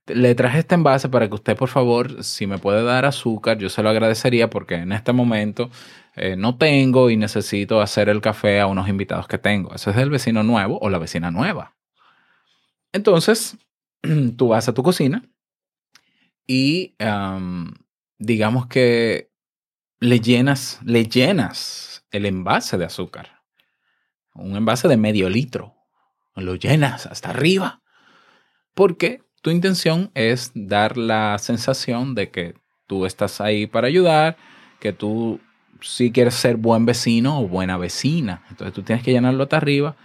Le 0.06 0.34
traje 0.36 0.60
este 0.60 0.76
envase 0.76 1.10
para 1.10 1.28
que 1.28 1.36
usted, 1.36 1.58
por 1.58 1.68
favor, 1.68 2.24
si 2.24 2.48
me 2.48 2.60
puede 2.60 2.82
dar 2.82 3.04
azúcar, 3.04 3.58
yo 3.58 3.68
se 3.68 3.84
lo 3.84 3.90
agradecería 3.90 4.50
porque 4.50 4.76
en 4.76 4.94
este 4.94 5.12
momento 5.12 5.70
eh, 6.16 6.38
no 6.38 6.58
tengo 6.58 7.10
y 7.10 7.18
necesito 7.18 7.82
hacer 7.82 8.08
el 8.08 8.22
café 8.22 8.62
a 8.62 8.68
unos 8.68 8.88
invitados 8.88 9.28
que 9.28 9.38
tengo. 9.38 9.76
Eso 9.76 9.90
es 9.90 9.98
del 9.98 10.12
vecino 10.12 10.44
nuevo 10.44 10.80
o 10.82 10.90
la 10.90 10.98
vecina 10.98 11.30
nueva. 11.30 11.76
Entonces, 12.94 13.58
tú 14.38 14.48
vas 14.48 14.70
a 14.70 14.74
tu 14.74 14.82
cocina 14.82 15.24
y 16.48 16.96
digamos 18.18 18.68
que 18.68 19.30
le 20.00 20.20
llenas, 20.20 20.80
le 20.84 21.06
llenas 21.06 22.06
el 22.12 22.26
envase 22.26 22.78
de 22.78 22.86
azúcar. 22.86 23.42
Un 24.36 24.56
envase 24.56 24.88
de 24.88 24.98
medio 24.98 25.30
litro. 25.30 25.76
Lo 26.36 26.56
llenas 26.56 27.06
hasta 27.06 27.30
arriba. 27.30 27.82
Porque 28.74 29.22
tu 29.42 29.50
intención 29.50 30.12
es 30.14 30.52
dar 30.56 30.98
la 30.98 31.38
sensación 31.38 32.16
de 32.16 32.32
que 32.32 32.56
tú 32.88 33.06
estás 33.06 33.40
ahí 33.42 33.68
para 33.68 33.88
ayudar, 33.88 34.38
que 34.80 34.94
tú 34.94 35.40
sí 35.82 36.12
quieres 36.12 36.34
ser 36.36 36.58
buen 36.58 36.86
vecino 36.86 37.40
o 37.40 37.48
buena 37.48 37.78
vecina. 37.78 38.44
Entonces 38.50 38.74
tú 38.74 38.84
tienes 38.84 39.04
que 39.04 39.12
llenarlo 39.12 39.44
hasta 39.44 39.58
arriba 39.58 39.96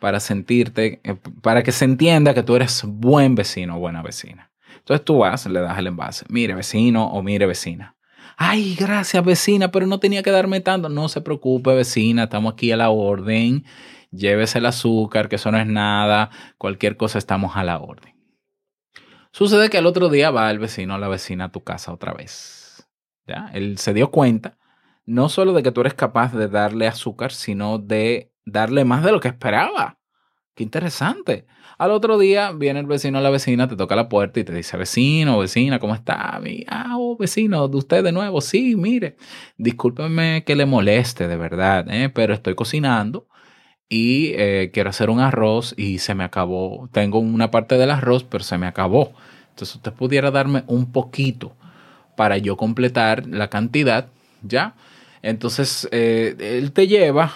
para 0.00 0.20
sentirte, 0.20 1.00
eh, 1.04 1.16
para 1.42 1.62
que 1.62 1.72
se 1.72 1.84
entienda 1.84 2.34
que 2.34 2.42
tú 2.42 2.56
eres 2.56 2.82
buen 2.84 3.34
vecino 3.34 3.76
o 3.76 3.80
buena 3.80 4.02
vecina. 4.02 4.50
Entonces 4.78 5.04
tú 5.04 5.18
vas, 5.18 5.46
le 5.46 5.60
das 5.60 5.78
el 5.78 5.88
envase. 5.88 6.24
Mire, 6.28 6.54
vecino 6.54 7.06
o 7.06 7.22
mire, 7.22 7.46
vecina. 7.46 7.96
Ay, 8.36 8.76
gracias, 8.78 9.24
vecina, 9.24 9.70
pero 9.70 9.86
no 9.86 9.98
tenía 9.98 10.22
que 10.22 10.30
darme 10.30 10.60
tanto. 10.60 10.88
No 10.88 11.08
se 11.08 11.20
preocupe, 11.20 11.74
vecina, 11.74 12.24
estamos 12.24 12.52
aquí 12.52 12.72
a 12.72 12.76
la 12.76 12.90
orden. 12.90 13.64
Llévese 14.10 14.58
el 14.58 14.66
azúcar, 14.66 15.28
que 15.28 15.36
eso 15.36 15.50
no 15.50 15.58
es 15.58 15.66
nada. 15.66 16.30
Cualquier 16.56 16.96
cosa 16.96 17.18
estamos 17.18 17.56
a 17.56 17.64
la 17.64 17.78
orden. 17.78 18.14
Sucede 19.32 19.70
que 19.70 19.78
al 19.78 19.86
otro 19.86 20.08
día 20.08 20.30
va 20.30 20.50
el 20.50 20.58
vecino 20.58 20.94
o 20.94 20.98
la 20.98 21.08
vecina 21.08 21.46
a 21.46 21.52
tu 21.52 21.62
casa 21.62 21.92
otra 21.92 22.14
vez. 22.14 22.88
¿Ya? 23.26 23.50
Él 23.52 23.78
se 23.78 23.92
dio 23.92 24.10
cuenta 24.10 24.58
no 25.08 25.30
solo 25.30 25.54
de 25.54 25.62
que 25.62 25.72
tú 25.72 25.80
eres 25.80 25.94
capaz 25.94 26.34
de 26.34 26.48
darle 26.48 26.86
azúcar, 26.86 27.32
sino 27.32 27.78
de 27.78 28.30
darle 28.44 28.84
más 28.84 29.02
de 29.02 29.10
lo 29.10 29.20
que 29.20 29.28
esperaba. 29.28 29.98
Qué 30.54 30.62
interesante. 30.62 31.46
Al 31.78 31.92
otro 31.92 32.18
día 32.18 32.50
viene 32.50 32.80
el 32.80 32.86
vecino 32.86 33.20
o 33.20 33.22
la 33.22 33.30
vecina, 33.30 33.68
te 33.68 33.76
toca 33.76 33.94
la 33.94 34.08
puerta 34.08 34.40
y 34.40 34.44
te 34.44 34.52
dice, 34.52 34.76
vecino 34.76 35.38
vecina, 35.38 35.78
¿cómo 35.78 35.94
está? 35.94 36.40
Ah, 36.66 36.96
oh, 36.98 37.16
vecino, 37.16 37.68
de 37.68 37.76
usted 37.76 38.02
de 38.02 38.10
nuevo. 38.10 38.40
Sí, 38.40 38.74
mire, 38.74 39.16
discúlpeme 39.58 40.42
que 40.44 40.56
le 40.56 40.66
moleste 40.66 41.28
de 41.28 41.36
verdad, 41.36 41.86
¿eh? 41.88 42.08
pero 42.08 42.34
estoy 42.34 42.56
cocinando 42.56 43.28
y 43.88 44.32
eh, 44.34 44.70
quiero 44.74 44.90
hacer 44.90 45.08
un 45.08 45.20
arroz 45.20 45.72
y 45.76 45.98
se 45.98 46.16
me 46.16 46.24
acabó. 46.24 46.88
Tengo 46.92 47.20
una 47.20 47.52
parte 47.52 47.78
del 47.78 47.92
arroz, 47.92 48.24
pero 48.24 48.42
se 48.42 48.58
me 48.58 48.66
acabó. 48.66 49.12
Entonces 49.50 49.76
usted 49.76 49.92
pudiera 49.92 50.32
darme 50.32 50.64
un 50.66 50.90
poquito 50.90 51.54
para 52.16 52.38
yo 52.38 52.56
completar 52.56 53.26
la 53.28 53.48
cantidad, 53.50 54.08
¿ya? 54.42 54.74
Entonces 55.22 55.88
eh, 55.92 56.34
él 56.40 56.72
te 56.72 56.88
lleva 56.88 57.32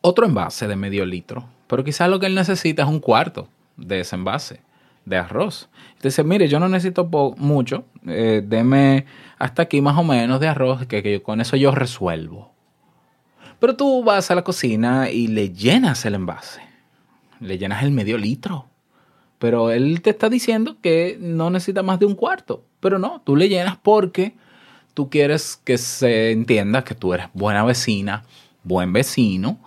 otro 0.00 0.24
envase 0.24 0.66
de 0.66 0.76
medio 0.76 1.04
litro, 1.04 1.46
pero 1.70 1.84
quizás 1.84 2.10
lo 2.10 2.18
que 2.18 2.26
él 2.26 2.34
necesita 2.34 2.82
es 2.82 2.88
un 2.88 2.98
cuarto 2.98 3.46
de 3.76 4.00
ese 4.00 4.16
envase 4.16 4.60
de 5.04 5.16
arroz. 5.16 5.68
Entonces, 5.94 6.24
mire, 6.24 6.48
yo 6.48 6.58
no 6.58 6.68
necesito 6.68 7.08
mucho, 7.38 7.84
eh, 8.08 8.42
deme 8.44 9.06
hasta 9.38 9.62
aquí 9.62 9.80
más 9.80 9.96
o 9.96 10.02
menos 10.02 10.40
de 10.40 10.48
arroz, 10.48 10.84
que, 10.86 11.00
que 11.00 11.22
con 11.22 11.40
eso 11.40 11.56
yo 11.56 11.70
resuelvo. 11.70 12.50
Pero 13.60 13.76
tú 13.76 14.02
vas 14.02 14.32
a 14.32 14.34
la 14.34 14.42
cocina 14.42 15.10
y 15.10 15.28
le 15.28 15.50
llenas 15.52 16.04
el 16.04 16.16
envase, 16.16 16.60
le 17.38 17.56
llenas 17.56 17.84
el 17.84 17.92
medio 17.92 18.18
litro. 18.18 18.66
Pero 19.38 19.70
él 19.70 20.02
te 20.02 20.10
está 20.10 20.28
diciendo 20.28 20.76
que 20.82 21.18
no 21.20 21.50
necesita 21.50 21.84
más 21.84 22.00
de 22.00 22.06
un 22.06 22.16
cuarto. 22.16 22.64
Pero 22.80 22.98
no, 22.98 23.22
tú 23.24 23.36
le 23.36 23.48
llenas 23.48 23.76
porque 23.80 24.34
tú 24.92 25.08
quieres 25.08 25.60
que 25.62 25.78
se 25.78 26.32
entienda 26.32 26.82
que 26.82 26.96
tú 26.96 27.14
eres 27.14 27.28
buena 27.32 27.62
vecina, 27.62 28.24
buen 28.64 28.92
vecino, 28.92 29.60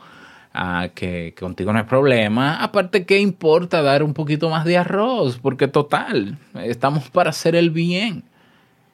que, 0.53 1.33
que 1.35 1.39
contigo 1.39 1.73
no 1.73 1.79
hay 1.79 1.85
problema. 1.85 2.63
Aparte, 2.63 3.05
¿qué 3.05 3.19
importa 3.19 3.81
dar 3.81 4.03
un 4.03 4.13
poquito 4.13 4.49
más 4.49 4.65
de 4.65 4.77
arroz? 4.77 5.39
Porque 5.39 5.67
total, 5.67 6.37
estamos 6.55 7.09
para 7.09 7.31
hacer 7.31 7.55
el 7.55 7.71
bien. 7.71 8.23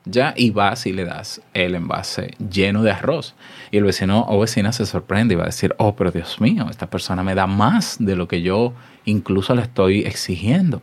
Ya, 0.05 0.33
y 0.35 0.49
vas 0.49 0.85
y 0.85 0.93
le 0.93 1.03
das 1.03 1.41
el 1.53 1.75
envase 1.75 2.31
lleno 2.37 2.81
de 2.83 2.91
arroz. 2.91 3.35
Y 3.69 3.77
el 3.77 3.83
vecino 3.83 4.25
o 4.27 4.39
vecina 4.39 4.71
se 4.71 4.85
sorprende 4.85 5.33
y 5.33 5.37
va 5.37 5.43
a 5.43 5.47
decir, 5.47 5.75
oh, 5.77 5.95
pero 5.95 6.11
Dios 6.11 6.39
mío, 6.39 6.67
esta 6.69 6.89
persona 6.89 7.21
me 7.21 7.35
da 7.35 7.47
más 7.47 7.97
de 7.99 8.15
lo 8.15 8.27
que 8.27 8.41
yo 8.41 8.73
incluso 9.05 9.53
le 9.53 9.61
estoy 9.61 10.01
exigiendo. 10.01 10.81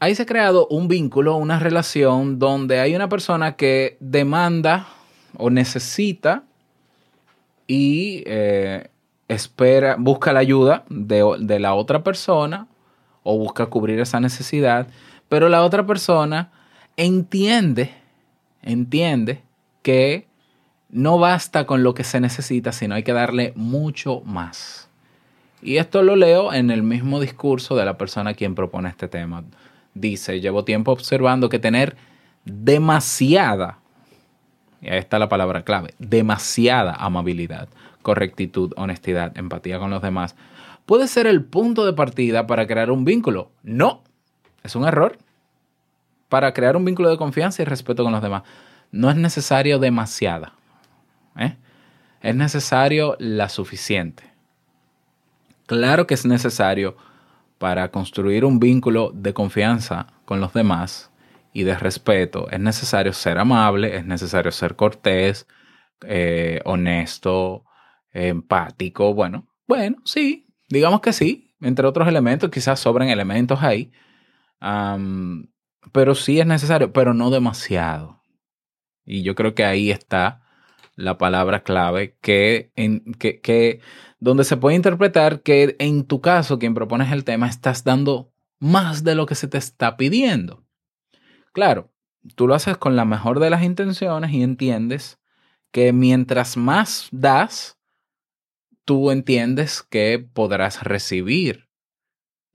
Ahí 0.00 0.14
se 0.14 0.24
ha 0.24 0.26
creado 0.26 0.66
un 0.68 0.86
vínculo, 0.86 1.36
una 1.36 1.58
relación 1.58 2.38
donde 2.38 2.78
hay 2.80 2.94
una 2.94 3.08
persona 3.08 3.56
que 3.56 3.96
demanda 4.00 4.86
o 5.38 5.48
necesita 5.48 6.44
y 7.66 8.22
eh, 8.26 8.88
espera, 9.28 9.96
busca 9.98 10.32
la 10.32 10.40
ayuda 10.40 10.84
de, 10.88 11.24
de 11.40 11.58
la 11.58 11.74
otra 11.74 12.02
persona 12.02 12.66
o 13.22 13.38
busca 13.38 13.66
cubrir 13.66 14.00
esa 14.00 14.20
necesidad, 14.20 14.88
pero 15.28 15.48
la 15.48 15.62
otra 15.62 15.86
persona 15.86 16.52
entiende, 16.96 17.94
entiende 18.62 19.42
que 19.82 20.26
no 20.90 21.18
basta 21.18 21.66
con 21.66 21.82
lo 21.82 21.94
que 21.94 22.04
se 22.04 22.20
necesita, 22.20 22.70
sino 22.70 22.94
hay 22.94 23.02
que 23.02 23.12
darle 23.12 23.52
mucho 23.56 24.20
más. 24.20 24.88
Y 25.60 25.78
esto 25.78 26.02
lo 26.02 26.14
leo 26.14 26.52
en 26.52 26.70
el 26.70 26.82
mismo 26.82 27.20
discurso 27.20 27.74
de 27.74 27.84
la 27.84 27.96
persona 27.98 28.34
quien 28.34 28.54
propone 28.54 28.90
este 28.90 29.08
tema. 29.08 29.44
Dice, 29.94 30.40
llevo 30.40 30.64
tiempo 30.64 30.92
observando 30.92 31.48
que 31.48 31.58
tener 31.58 31.96
demasiada, 32.44 33.78
y 34.84 34.90
ahí 34.90 34.98
está 34.98 35.18
la 35.18 35.28
palabra 35.28 35.62
clave, 35.62 35.94
demasiada 35.98 36.94
amabilidad, 36.94 37.68
correctitud, 38.02 38.72
honestidad, 38.76 39.36
empatía 39.36 39.78
con 39.78 39.90
los 39.90 40.02
demás, 40.02 40.36
puede 40.84 41.08
ser 41.08 41.26
el 41.26 41.42
punto 41.42 41.86
de 41.86 41.94
partida 41.94 42.46
para 42.46 42.66
crear 42.66 42.90
un 42.90 43.04
vínculo. 43.04 43.50
No, 43.62 44.02
es 44.62 44.76
un 44.76 44.84
error. 44.84 45.16
Para 46.28 46.52
crear 46.52 46.76
un 46.76 46.84
vínculo 46.84 47.08
de 47.08 47.16
confianza 47.16 47.62
y 47.62 47.64
respeto 47.64 48.02
con 48.02 48.12
los 48.12 48.22
demás, 48.22 48.42
no 48.92 49.10
es 49.10 49.16
necesario 49.16 49.78
demasiada. 49.78 50.52
¿eh? 51.38 51.56
Es 52.20 52.34
necesario 52.34 53.16
la 53.18 53.48
suficiente. 53.48 54.24
Claro 55.66 56.06
que 56.06 56.14
es 56.14 56.26
necesario 56.26 56.96
para 57.58 57.90
construir 57.90 58.44
un 58.44 58.60
vínculo 58.60 59.12
de 59.14 59.32
confianza 59.32 60.08
con 60.26 60.40
los 60.40 60.52
demás 60.52 61.10
y 61.54 61.62
de 61.62 61.78
respeto. 61.78 62.50
Es 62.50 62.60
necesario 62.60 63.14
ser 63.14 63.38
amable, 63.38 63.96
es 63.96 64.04
necesario 64.04 64.50
ser 64.50 64.74
cortés, 64.76 65.46
eh, 66.02 66.60
honesto, 66.64 67.64
empático. 68.10 69.14
Bueno, 69.14 69.48
bueno, 69.66 69.98
sí, 70.04 70.48
digamos 70.68 71.00
que 71.00 71.14
sí. 71.14 71.54
Entre 71.60 71.86
otros 71.86 72.08
elementos, 72.08 72.50
quizás 72.50 72.80
sobren 72.80 73.08
elementos 73.08 73.62
ahí. 73.62 73.92
Pero 75.92 76.14
sí 76.16 76.40
es 76.40 76.46
necesario, 76.46 76.92
pero 76.92 77.14
no 77.14 77.30
demasiado. 77.30 78.20
Y 79.04 79.22
yo 79.22 79.36
creo 79.36 79.54
que 79.54 79.64
ahí 79.64 79.90
está 79.92 80.42
la 80.96 81.18
palabra 81.18 81.62
clave 81.62 82.16
que, 82.20 82.72
en, 82.74 83.14
que, 83.14 83.40
que 83.40 83.80
donde 84.18 84.42
se 84.42 84.56
puede 84.56 84.74
interpretar 84.74 85.42
que 85.42 85.76
en 85.78 86.04
tu 86.04 86.20
caso, 86.20 86.58
quien 86.58 86.74
propones 86.74 87.12
el 87.12 87.22
tema, 87.22 87.48
estás 87.48 87.84
dando 87.84 88.32
más 88.58 89.04
de 89.04 89.14
lo 89.14 89.26
que 89.26 89.36
se 89.36 89.46
te 89.46 89.58
está 89.58 89.96
pidiendo. 89.96 90.63
Claro, 91.54 91.92
tú 92.34 92.48
lo 92.48 92.54
haces 92.56 92.76
con 92.76 92.96
la 92.96 93.04
mejor 93.04 93.38
de 93.38 93.48
las 93.48 93.62
intenciones 93.62 94.32
y 94.32 94.42
entiendes 94.42 95.20
que 95.70 95.92
mientras 95.92 96.56
más 96.56 97.08
das, 97.12 97.78
tú 98.84 99.12
entiendes 99.12 99.82
que 99.82 100.18
podrás 100.18 100.82
recibir. 100.82 101.70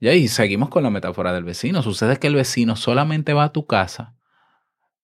Y 0.00 0.08
ahí 0.08 0.28
seguimos 0.28 0.68
con 0.68 0.82
la 0.82 0.90
metáfora 0.90 1.32
del 1.32 1.44
vecino. 1.44 1.82
Sucede 1.82 2.18
que 2.18 2.26
el 2.26 2.34
vecino 2.34 2.76
solamente 2.76 3.32
va 3.32 3.44
a 3.44 3.52
tu 3.52 3.66
casa 3.66 4.16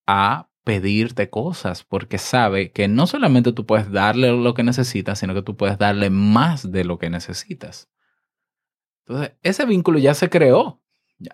a 0.06 0.50
pedirte 0.62 1.30
cosas 1.30 1.82
porque 1.82 2.18
sabe 2.18 2.72
que 2.72 2.88
no 2.88 3.06
solamente 3.06 3.52
tú 3.52 3.64
puedes 3.64 3.90
darle 3.90 4.30
lo 4.30 4.52
que 4.52 4.62
necesitas, 4.62 5.18
sino 5.18 5.32
que 5.32 5.42
tú 5.42 5.56
puedes 5.56 5.78
darle 5.78 6.10
más 6.10 6.70
de 6.70 6.84
lo 6.84 6.98
que 6.98 7.08
necesitas. 7.08 7.88
Entonces, 9.06 9.36
ese 9.42 9.64
vínculo 9.64 9.98
ya 9.98 10.12
se 10.12 10.28
creó, 10.28 10.82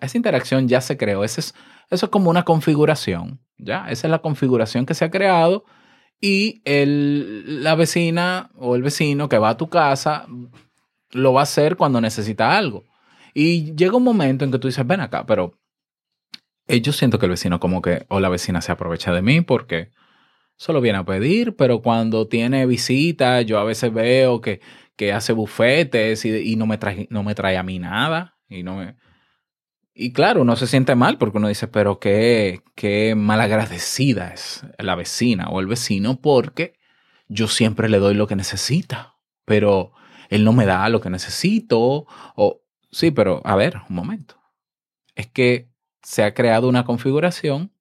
esa 0.01 0.17
interacción 0.17 0.67
ya 0.67 0.81
se 0.81 0.97
creó, 0.97 1.23
ese 1.23 1.41
es, 1.41 1.55
eso 1.89 2.05
es 2.05 2.09
como 2.09 2.29
una 2.29 2.43
configuración, 2.43 3.41
¿ya? 3.57 3.89
Esa 3.89 4.07
es 4.07 4.11
la 4.11 4.19
configuración 4.19 4.85
que 4.85 4.93
se 4.93 5.05
ha 5.05 5.11
creado 5.11 5.65
y 6.21 6.61
el, 6.65 7.63
la 7.63 7.75
vecina 7.75 8.49
o 8.55 8.75
el 8.75 8.83
vecino 8.83 9.27
que 9.27 9.37
va 9.37 9.49
a 9.49 9.57
tu 9.57 9.69
casa 9.69 10.25
lo 11.11 11.33
va 11.33 11.41
a 11.41 11.43
hacer 11.43 11.75
cuando 11.75 12.01
necesita 12.01 12.57
algo. 12.57 12.85
Y 13.33 13.75
llega 13.75 13.97
un 13.97 14.03
momento 14.03 14.45
en 14.45 14.51
que 14.51 14.59
tú 14.59 14.67
dices, 14.67 14.85
ven 14.87 15.01
acá, 15.01 15.25
pero 15.25 15.59
eh, 16.67 16.81
yo 16.81 16.93
siento 16.93 17.19
que 17.19 17.25
el 17.25 17.31
vecino 17.31 17.59
como 17.59 17.81
que, 17.81 18.05
o 18.09 18.19
la 18.19 18.29
vecina 18.29 18.61
se 18.61 18.71
aprovecha 18.71 19.11
de 19.11 19.21
mí 19.21 19.41
porque 19.41 19.91
solo 20.55 20.81
viene 20.81 20.99
a 20.99 21.05
pedir, 21.05 21.55
pero 21.55 21.81
cuando 21.81 22.27
tiene 22.27 22.65
visita, 22.65 23.41
yo 23.41 23.59
a 23.59 23.63
veces 23.63 23.93
veo 23.93 24.39
que, 24.39 24.61
que 24.95 25.11
hace 25.11 25.33
bufetes 25.33 26.23
y, 26.25 26.53
y 26.53 26.55
no, 26.55 26.67
me 26.67 26.77
trae, 26.77 27.07
no 27.09 27.23
me 27.23 27.35
trae 27.35 27.57
a 27.57 27.63
mí 27.63 27.79
nada. 27.79 28.37
Y, 28.47 28.63
no 28.63 28.77
me... 28.77 28.95
y 29.95 30.11
claro, 30.11 30.41
uno 30.41 30.55
se 30.55 30.67
siente 30.67 30.95
mal 30.95 31.17
porque 31.17 31.37
uno 31.37 31.47
dice, 31.47 31.67
pero 31.67 31.99
qué, 31.99 32.63
qué 32.75 33.13
malagradecida 33.15 34.33
es 34.33 34.65
la 34.79 34.95
vecina 34.95 35.49
o 35.49 35.59
el 35.59 35.67
vecino 35.67 36.19
porque 36.19 36.79
yo 37.27 37.47
siempre 37.47 37.89
le 37.89 37.99
doy 37.99 38.15
lo 38.15 38.27
que 38.27 38.35
necesita, 38.35 39.17
pero 39.45 39.93
él 40.29 40.43
no 40.43 40.53
me 40.53 40.65
da 40.65 40.89
lo 40.89 40.99
que 40.99 41.11
necesito. 41.11 42.07
O, 42.35 42.63
sí, 42.91 43.11
pero 43.11 43.41
a 43.45 43.55
ver, 43.55 43.81
un 43.87 43.95
momento. 43.95 44.41
Es 45.15 45.27
que 45.27 45.69
se 46.01 46.23
ha 46.23 46.33
creado 46.33 46.67
una 46.67 46.85
configuración 46.85 47.71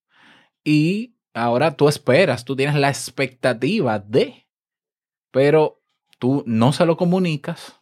y 0.65 1.17
ahora 1.33 1.77
tú 1.77 1.89
esperas, 1.89 2.45
tú 2.45 2.57
tienes 2.57 2.77
la 2.77 2.89
expectativa 2.89 3.99
de, 3.99 4.49
pero 5.31 5.83
tú 6.19 6.45
no 6.47 6.75
se 6.75 6.85
lo 6.85 6.99
comunicas, 6.99 7.81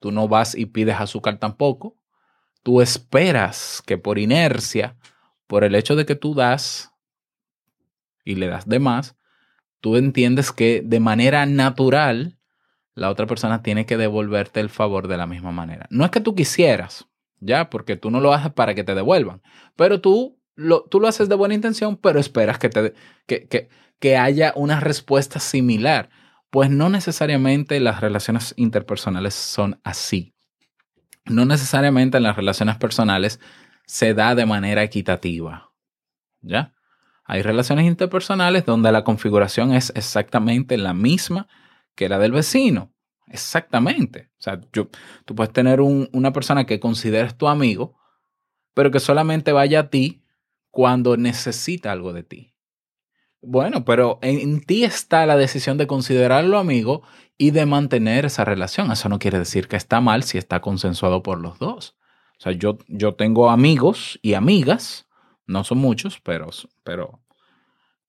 tú 0.00 0.10
no 0.10 0.26
vas 0.26 0.56
y 0.56 0.66
pides 0.66 0.96
azúcar 0.98 1.38
tampoco, 1.38 1.99
tú 2.62 2.80
esperas 2.80 3.82
que 3.86 3.98
por 3.98 4.18
inercia, 4.18 4.96
por 5.46 5.64
el 5.64 5.74
hecho 5.74 5.96
de 5.96 6.06
que 6.06 6.14
tú 6.14 6.34
das 6.34 6.92
y 8.24 8.34
le 8.36 8.46
das 8.46 8.68
de 8.68 8.78
más, 8.78 9.16
tú 9.80 9.96
entiendes 9.96 10.52
que 10.52 10.82
de 10.84 11.00
manera 11.00 11.46
natural 11.46 12.38
la 12.94 13.10
otra 13.10 13.26
persona 13.26 13.62
tiene 13.62 13.86
que 13.86 13.96
devolverte 13.96 14.60
el 14.60 14.68
favor 14.68 15.08
de 15.08 15.16
la 15.16 15.26
misma 15.26 15.52
manera. 15.52 15.86
No 15.90 16.04
es 16.04 16.10
que 16.10 16.20
tú 16.20 16.34
quisieras, 16.34 17.06
ya, 17.38 17.70
porque 17.70 17.96
tú 17.96 18.10
no 18.10 18.20
lo 18.20 18.32
haces 18.32 18.52
para 18.52 18.74
que 18.74 18.84
te 18.84 18.94
devuelvan, 18.94 19.42
pero 19.76 20.00
tú 20.00 20.38
lo, 20.54 20.82
tú 20.82 21.00
lo 21.00 21.08
haces 21.08 21.28
de 21.28 21.34
buena 21.34 21.54
intención, 21.54 21.96
pero 21.96 22.20
esperas 22.20 22.58
que, 22.58 22.68
te, 22.68 22.94
que, 23.26 23.48
que, 23.48 23.68
que 23.98 24.16
haya 24.16 24.52
una 24.54 24.80
respuesta 24.80 25.40
similar. 25.40 26.10
Pues 26.50 26.68
no 26.68 26.90
necesariamente 26.90 27.78
las 27.80 28.00
relaciones 28.00 28.54
interpersonales 28.56 29.34
son 29.34 29.80
así. 29.84 30.34
No 31.30 31.44
necesariamente 31.44 32.16
en 32.18 32.24
las 32.24 32.36
relaciones 32.36 32.76
personales 32.76 33.40
se 33.86 34.14
da 34.14 34.34
de 34.34 34.46
manera 34.46 34.82
equitativa. 34.82 35.70
¿Ya? 36.42 36.74
Hay 37.24 37.42
relaciones 37.42 37.86
interpersonales 37.86 38.64
donde 38.66 38.92
la 38.92 39.04
configuración 39.04 39.72
es 39.72 39.92
exactamente 39.94 40.76
la 40.78 40.94
misma 40.94 41.48
que 41.94 42.08
la 42.08 42.18
del 42.18 42.32
vecino. 42.32 42.92
Exactamente. 43.28 44.30
O 44.38 44.42
sea, 44.42 44.60
tú 44.60 44.90
puedes 45.36 45.52
tener 45.52 45.80
un- 45.80 46.08
una 46.12 46.32
persona 46.32 46.66
que 46.66 46.80
consideres 46.80 47.36
tu 47.36 47.48
amigo, 47.48 47.96
pero 48.74 48.90
que 48.90 49.00
solamente 49.00 49.52
vaya 49.52 49.80
a 49.80 49.90
ti 49.90 50.24
cuando 50.70 51.16
necesita 51.16 51.92
algo 51.92 52.12
de 52.12 52.22
ti. 52.24 52.49
Bueno, 53.42 53.84
pero 53.84 54.18
en, 54.22 54.60
ti 54.60 54.84
está 54.84 55.24
la 55.26 55.36
decisión 55.36 55.78
de 55.78 55.86
considerarlo 55.86 56.58
amigo 56.58 57.02
y 57.38 57.52
de 57.52 57.64
mantener 57.64 58.26
esa 58.26 58.44
relación. 58.44 58.92
Eso 58.92 59.08
no 59.08 59.18
quiere 59.18 59.38
decir 59.38 59.66
que 59.66 59.76
está 59.76 60.00
mal 60.00 60.22
si 60.22 60.36
está 60.36 60.60
consensuado 60.60 61.22
por 61.22 61.40
los 61.40 61.58
dos. 61.58 61.96
O 62.38 62.42
sea, 62.42 62.52
yo, 62.52 62.78
yo 62.88 63.14
tengo 63.14 63.50
amigos 63.50 64.18
y 64.22 64.34
amigas, 64.34 65.06
no 65.46 65.64
son 65.64 65.78
muchos, 65.78 66.20
pero, 66.20 66.48
pero 66.84 67.20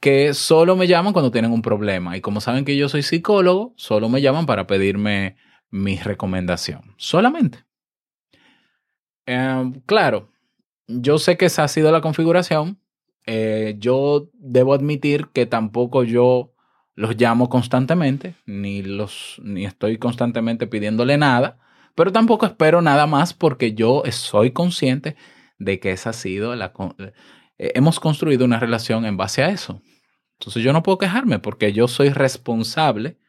que 0.02 0.34
solo 0.34 0.76
me 0.76 0.88
llaman 0.88 1.14
cuando 1.14 1.32
tienen 1.32 1.52
un 1.52 1.62
problema. 1.62 2.18
Y 2.18 2.22
como 2.22 2.42
saben 2.42 2.66
que 2.66 2.76
yo 2.76 2.90
soy 2.90 3.04
psicólogo, 3.04 3.74
solo 3.78 4.10
me 4.10 4.22
llaman 4.22 4.46
para 4.46 4.68
pedirme 4.68 5.38
mi 5.70 5.98
recomendación. 5.98 6.94
Solamente. 6.98 7.64
Em, 9.26 9.80
claro, 9.86 10.30
yo 10.88 11.20
sé 11.20 11.38
que 11.38 11.46
esa 11.46 11.64
ha 11.64 11.68
sido 11.68 11.92
la 11.92 12.02
configuración. 12.02 12.80
Eh, 13.26 13.76
yo 13.78 14.30
debo 14.34 14.74
admitir 14.74 15.28
que 15.28 15.46
tampoco 15.46 16.04
yo 16.04 16.54
los 16.96 17.16
llamo 17.16 17.50
constantemente, 17.50 18.36
ni, 18.46 18.82
los, 18.82 19.40
ni 19.44 19.66
estoy 19.66 19.98
constantemente 19.98 20.68
pidiéndole 20.68 21.18
nada, 21.18 21.60
pero 21.96 22.12
tampoco 22.12 22.46
espero 22.46 22.82
nada 22.82 23.08
más 23.08 23.34
porque 23.34 23.74
yo 23.74 24.04
soy 24.12 24.52
consciente 24.52 25.16
de 25.58 25.80
que 25.80 25.92
esa 25.92 26.12
ha 26.12 26.14
sido 26.14 26.56
la... 26.56 26.74
eh, 26.98 27.14
hemos 27.76 28.00
construido 28.00 28.46
una 28.46 28.60
relación 28.60 29.06
en 29.06 29.18
base 29.18 29.44
a 29.44 29.50
eso. 29.50 29.82
Entonces 30.40 30.64
yo 30.64 30.74
no 30.74 30.84
puedo 30.84 30.98
quejarme 30.98 31.40
porque 31.40 31.72
yo 31.72 31.88
soy 31.88 32.10
responsable 32.10 33.20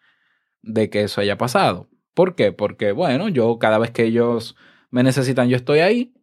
de 0.62 0.88
que 0.88 1.02
eso 1.02 1.20
haya 1.20 1.37
pasado. 1.37 1.88
¿Por 2.14 2.35
qué? 2.35 2.52
Porque, 2.52 2.92
bueno, 2.92 3.28
yo 3.28 3.59
cada 3.59 3.78
vez 3.78 3.90
que 3.90 4.05
ellos 4.05 4.57
me 4.90 5.02
necesitan, 5.02 5.48
yo 5.48 5.57
estoy 5.57 5.81
ahí. 5.81 6.14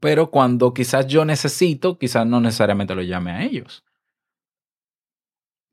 Pero 0.00 0.30
cuando 0.30 0.74
quizás 0.74 1.06
yo 1.06 1.24
necesito, 1.24 1.98
quizás 1.98 2.26
no 2.26 2.40
necesariamente 2.40 2.94
lo 2.94 3.02
llame 3.02 3.30
a 3.32 3.42
ellos. 3.42 3.84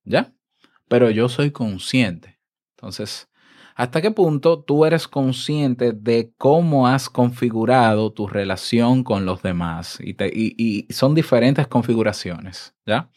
¿Ya? 0.04 0.34
Pero 0.88 1.10
yo 1.10 1.30
soy 1.30 1.52
consciente. 1.52 2.39
Entonces, 2.76 3.30
¿hasta 3.76 4.02
qué 4.02 4.12
punto 4.12 4.63
tú 4.63 4.86
eres 4.86 5.08
consciente 5.08 5.93
de 5.93 6.34
cómo 6.38 6.88
has 6.88 7.10
configurado 7.10 8.12
tu 8.12 8.28
relación 8.28 9.04
con 9.04 9.26
los 9.26 9.41
demás? 9.41 10.00
Y, 10.02 10.88
son 10.91 11.15
diferentes 11.15 11.67
configuraciones, 11.67 12.76
¿ya? 12.86 13.10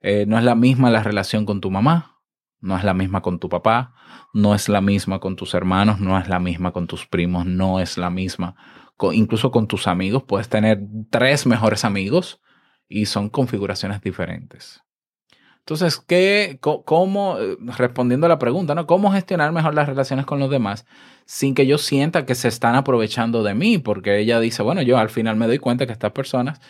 Eh, 0.00 0.26
no 0.26 0.38
es 0.38 0.44
la 0.44 0.54
misma 0.54 0.90
la 0.90 1.02
relación 1.02 1.46
con 1.46 1.60
tu 1.60 1.70
mamá, 1.70 2.20
no 2.60 2.76
es 2.78 2.84
la 2.84 2.94
misma 2.94 3.20
con 3.20 3.38
tu 3.38 3.48
papá, 3.48 3.94
no 4.32 4.54
es 4.54 4.68
la 4.68 4.80
misma 4.80 5.18
con 5.18 5.36
tus 5.36 5.54
hermanos, 5.54 6.00
no 6.00 6.18
es 6.18 6.28
la 6.28 6.38
misma 6.38 6.72
con 6.72 6.86
tus 6.86 7.06
primos, 7.06 7.46
no 7.46 7.80
es 7.80 7.98
la 7.98 8.10
misma, 8.10 8.56
incluso 9.12 9.50
con 9.50 9.66
tus 9.66 9.86
amigos. 9.86 10.22
Puedes 10.24 10.48
tener 10.48 10.80
tres 11.10 11.46
mejores 11.46 11.84
amigos 11.84 12.40
y 12.88 13.06
son 13.06 13.28
configuraciones 13.28 14.00
diferentes. 14.00 14.82
Entonces, 15.60 15.98
¿qué, 15.98 16.58
¿cómo, 16.60 17.38
eh, 17.38 17.56
respondiendo 17.78 18.26
a 18.26 18.28
la 18.28 18.38
pregunta, 18.38 18.74
¿no? 18.74 18.86
¿cómo 18.86 19.12
gestionar 19.12 19.50
mejor 19.50 19.74
las 19.74 19.88
relaciones 19.88 20.26
con 20.26 20.38
los 20.38 20.50
demás 20.50 20.84
sin 21.24 21.54
que 21.54 21.66
yo 21.66 21.78
sienta 21.78 22.26
que 22.26 22.34
se 22.34 22.48
están 22.48 22.74
aprovechando 22.74 23.42
de 23.42 23.54
mí? 23.54 23.78
Porque 23.78 24.18
ella 24.18 24.40
dice, 24.40 24.62
bueno, 24.62 24.82
yo 24.82 24.98
al 24.98 25.08
final 25.08 25.36
me 25.36 25.46
doy 25.46 25.58
cuenta 25.58 25.86
que 25.86 25.92
estas 25.92 26.12
personas 26.12 26.60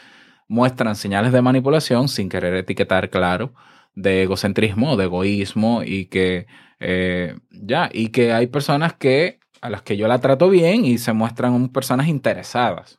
muestran 0.46 0.94
señales 0.94 1.32
de 1.32 1.42
manipulación 1.42 2.08
sin 2.08 2.28
querer 2.28 2.54
etiquetar, 2.54 3.10
claro, 3.10 3.54
de 3.96 4.22
egocentrismo 4.22 4.96
de 4.96 5.04
egoísmo 5.04 5.82
y 5.84 6.06
que 6.06 6.46
eh, 6.78 7.37
ya, 7.50 7.90
y 7.92 8.08
que 8.08 8.32
hay 8.32 8.46
personas 8.46 8.94
que 8.94 9.40
a 9.64 9.70
las 9.70 9.81
que 9.81 9.96
yo 9.96 10.07
la 10.09 10.20
trato 10.20 10.50
bien 10.50 10.85
y 10.85 10.98
se 10.98 11.14
muestran 11.14 11.70
personas 11.70 12.07
interesadas. 12.07 12.98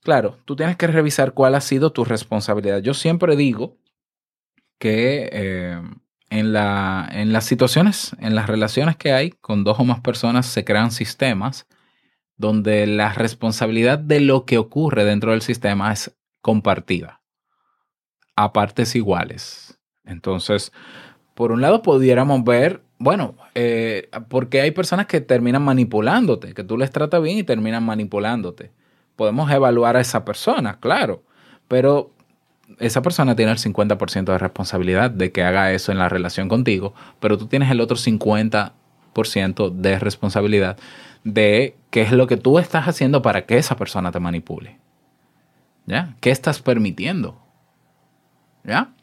Claro, 0.00 0.38
tú 0.44 0.54
tienes 0.54 0.76
que 0.76 0.86
revisar 0.86 1.32
cuál 1.32 1.56
ha 1.56 1.60
sido 1.60 1.90
tu 1.90 2.04
responsabilidad. 2.04 2.78
Yo 2.78 2.94
siempre 2.94 3.34
digo 3.34 3.76
que 4.78 5.28
eh, 5.32 5.82
en, 6.30 6.52
la, 6.52 7.08
en 7.10 7.32
las 7.32 7.46
situaciones, 7.46 8.14
en 8.20 8.36
las 8.36 8.46
relaciones 8.46 8.94
que 8.94 9.12
hay 9.12 9.32
con 9.32 9.64
dos 9.64 9.80
o 9.80 9.84
más 9.84 9.98
personas, 9.98 10.46
se 10.46 10.64
crean 10.64 10.92
sistemas 10.92 11.66
donde 12.36 12.86
la 12.86 13.12
responsabilidad 13.12 13.98
de 13.98 14.20
lo 14.20 14.44
que 14.44 14.58
ocurre 14.58 15.04
dentro 15.04 15.32
del 15.32 15.42
sistema 15.42 15.92
es 15.92 16.16
compartida 16.42 17.22
a 18.36 18.52
partes 18.52 18.94
iguales. 18.94 19.80
Entonces, 20.04 20.70
por 21.34 21.50
un 21.50 21.60
lado, 21.60 21.82
pudiéramos 21.82 22.44
ver, 22.44 22.84
bueno, 23.04 23.34
eh, 23.54 24.08
porque 24.30 24.62
hay 24.62 24.70
personas 24.70 25.04
que 25.04 25.20
terminan 25.20 25.62
manipulándote, 25.62 26.54
que 26.54 26.64
tú 26.64 26.78
les 26.78 26.90
tratas 26.90 27.20
bien 27.20 27.36
y 27.36 27.42
terminan 27.42 27.84
manipulándote. 27.84 28.70
Podemos 29.14 29.50
evaluar 29.50 29.98
a 29.98 30.00
esa 30.00 30.24
persona, 30.24 30.80
claro, 30.80 31.22
pero 31.68 32.12
esa 32.78 33.02
persona 33.02 33.36
tiene 33.36 33.52
el 33.52 33.58
50% 33.58 34.24
de 34.24 34.38
responsabilidad 34.38 35.10
de 35.10 35.32
que 35.32 35.42
haga 35.42 35.70
eso 35.72 35.92
en 35.92 35.98
la 35.98 36.08
relación 36.08 36.48
contigo, 36.48 36.94
pero 37.20 37.36
tú 37.36 37.46
tienes 37.46 37.70
el 37.70 37.82
otro 37.82 37.98
50% 37.98 39.70
de 39.70 39.98
responsabilidad 39.98 40.78
de 41.24 41.76
qué 41.90 42.00
es 42.00 42.12
lo 42.12 42.26
que 42.26 42.38
tú 42.38 42.58
estás 42.58 42.88
haciendo 42.88 43.20
para 43.20 43.44
que 43.44 43.58
esa 43.58 43.76
persona 43.76 44.12
te 44.12 44.20
manipule. 44.20 44.78
¿Ya? 45.84 46.16
¿Qué 46.22 46.30
estás 46.30 46.62
permitiendo? 46.62 47.38
¿Ya? 48.64 48.94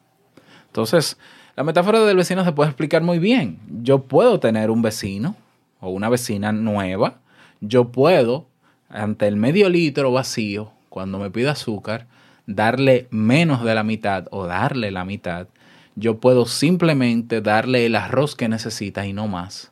Entonces, 0.66 1.20
la 1.56 1.64
metáfora 1.64 2.00
del 2.02 2.18
vecino 2.18 2.44
se 2.46 2.52
puede 2.54 2.70
explicar 2.70 3.04
muy 3.04 3.20
bien. 3.20 3.60
Yo 3.82 4.04
puedo 4.04 4.40
tener 4.40 4.70
un 4.72 4.82
vecino 4.82 5.36
o 5.80 5.90
una 5.90 6.10
vecina 6.10 6.52
nueva. 6.52 7.20
Yo 7.60 7.92
puedo, 7.92 8.48
ante 8.90 9.28
el 9.28 9.36
medio 9.36 9.70
litro 9.70 10.12
vacío, 10.12 10.72
cuando 10.90 11.20
me 11.20 11.30
pida 11.30 11.52
azúcar, 11.52 12.08
darle 12.48 13.08
menos 13.12 13.64
de 13.64 13.76
la 13.76 13.84
mitad 13.84 14.28
o 14.32 14.48
darle 14.48 14.92
la 14.92 15.06
mitad, 15.06 15.48
yo 15.96 16.20
puedo 16.20 16.46
simplemente 16.46 17.42
darle 17.42 17.86
el 17.86 17.96
arroz 17.96 18.36
que 18.36 18.48
necesita 18.48 19.06
y 19.06 19.14
no 19.14 19.28
más. 19.28 19.72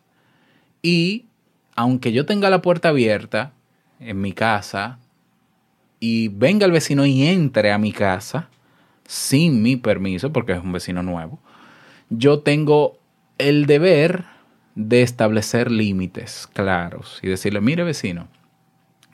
Y 0.81 1.25
aunque 1.75 2.11
yo 2.11 2.25
tenga 2.25 2.49
la 2.49 2.61
puerta 2.61 2.89
abierta 2.89 3.53
en 3.99 4.19
mi 4.19 4.33
casa 4.33 4.99
y 5.99 6.27
venga 6.27 6.65
el 6.65 6.71
vecino 6.71 7.05
y 7.05 7.25
entre 7.25 7.71
a 7.71 7.77
mi 7.77 7.91
casa 7.91 8.49
sin 9.05 9.61
mi 9.63 9.75
permiso, 9.75 10.31
porque 10.31 10.53
es 10.53 10.63
un 10.63 10.71
vecino 10.71 11.01
nuevo, 11.01 11.39
yo 12.09 12.39
tengo 12.39 12.97
el 13.37 13.65
deber 13.65 14.25
de 14.75 15.01
establecer 15.01 15.71
límites 15.71 16.47
claros 16.53 17.19
y 17.21 17.27
decirle, 17.27 17.61
mire 17.61 17.83
vecino, 17.83 18.27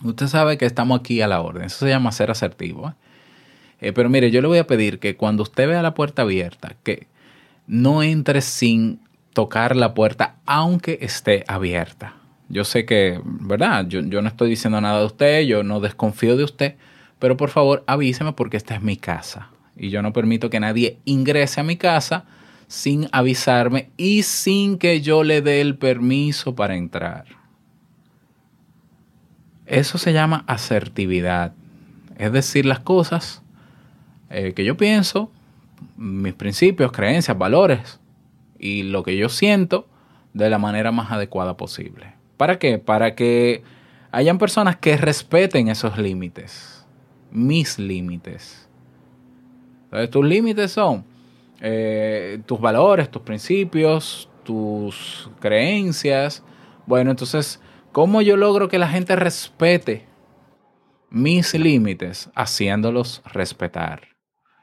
usted 0.04 0.28
sabe 0.28 0.58
que 0.58 0.66
estamos 0.66 1.00
aquí 1.00 1.22
a 1.22 1.28
la 1.28 1.42
orden, 1.42 1.64
eso 1.64 1.86
se 1.86 1.90
llama 1.90 2.12
ser 2.12 2.32
asertivo. 2.32 2.90
¿eh? 2.90 2.94
Eh, 3.82 3.94
pero 3.94 4.10
mire, 4.10 4.32
yo 4.32 4.42
le 4.42 4.48
voy 4.48 4.58
a 4.58 4.68
pedir 4.68 5.00
que 5.00 5.16
cuando 5.16 5.44
usted 5.44 5.68
vea 5.68 5.82
la 5.82 5.94
puerta 5.94 6.24
abierta, 6.24 6.76
que 6.84 7.08
no 7.68 8.04
entre 8.04 8.42
sin 8.42 9.00
tocar 9.34 9.76
la 9.76 9.94
puerta, 9.94 10.36
aunque 10.46 11.00
esté 11.02 11.44
abierta. 11.48 12.16
Yo 12.48 12.64
sé 12.64 12.86
que, 12.86 13.20
¿verdad? 13.24 13.88
Yo, 13.88 14.02
yo 14.02 14.22
no 14.22 14.28
estoy 14.30 14.50
diciendo 14.50 14.80
nada 14.80 15.00
de 15.00 15.06
usted, 15.06 15.42
yo 15.42 15.64
no 15.64 15.80
desconfío 15.80 16.38
de 16.38 16.44
usted, 16.44 16.76
pero 17.20 17.36
por 17.38 17.50
favor 17.50 17.84
avíseme 17.88 18.34
porque 18.34 18.58
esta 18.58 18.76
es 18.76 18.82
mi 18.82 18.98
casa 18.98 19.50
y 19.76 19.90
yo 19.90 20.02
no 20.02 20.14
permito 20.14 20.50
que 20.50 20.60
nadie 20.60 21.00
ingrese 21.06 21.60
a 21.60 21.64
mi 21.64 21.76
casa 21.76 22.26
sin 22.68 23.08
avisarme 23.12 23.90
y 23.98 24.24
sin 24.24 24.78
que 24.78 25.02
yo 25.02 25.24
le 25.24 25.42
dé 25.42 25.62
el 25.62 25.78
permiso 25.78 26.56
para 26.56 26.76
entrar. 26.76 27.26
Eso 29.66 29.98
se 29.98 30.14
llama 30.14 30.44
asertividad. 30.48 31.54
Es 32.18 32.32
decir, 32.32 32.66
las 32.66 32.80
cosas 32.80 33.44
eh, 34.30 34.54
que 34.54 34.64
yo 34.64 34.78
pienso, 34.78 35.32
mis 35.98 36.34
principios, 36.34 36.92
creencias, 36.92 37.38
valores 37.38 38.00
y 38.60 38.84
lo 38.84 39.04
que 39.04 39.18
yo 39.18 39.30
siento 39.30 39.88
de 40.34 40.50
la 40.50 40.58
manera 40.58 40.92
más 40.92 41.12
adecuada 41.12 41.58
posible. 41.58 42.14
¿Para 42.38 42.60
qué? 42.60 42.78
Para 42.78 43.16
que 43.16 43.64
hayan 44.12 44.38
personas 44.38 44.78
que 44.78 44.98
respeten 44.98 45.68
esos 45.68 45.98
límites, 45.98 46.86
mis 47.32 47.80
límites. 47.80 48.68
Entonces, 49.86 50.10
tus 50.10 50.26
límites 50.26 50.72
son 50.72 51.06
eh, 51.62 52.40
tus 52.46 52.60
valores, 52.60 53.10
tus 53.10 53.22
principios, 53.22 54.30
tus 54.44 55.30
creencias. 55.40 56.44
Bueno, 56.86 57.12
entonces, 57.12 57.62
¿cómo 57.92 58.22
yo 58.22 58.38
logro 58.38 58.68
que 58.68 58.80
la 58.80 58.88
gente 58.88 59.16
respete 59.16 60.08
mis 61.10 61.54
límites? 61.54 62.30
Haciéndolos 62.36 63.22
respetar. 63.26 64.16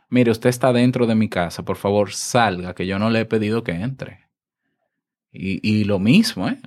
Mire, 0.09 0.31
usted 0.31 0.51
está 0.51 0.73
dentro 0.73 1.07
de 1.07 1.15
mi 1.15 1.29
casa, 1.29 1.65
por 1.65 1.77
favor 1.77 2.13
salga, 2.13 2.75
que 2.75 2.87
yo 2.87 2.99
no 2.99 3.09
le 3.09 3.21
he 3.21 3.25
pedido 3.25 3.65
que 3.65 3.73
entre. 3.73 4.29
Y, 5.33 5.67
y 5.67 5.85
lo 5.85 5.99
mismo, 5.99 6.49
¿eh? 6.49 6.61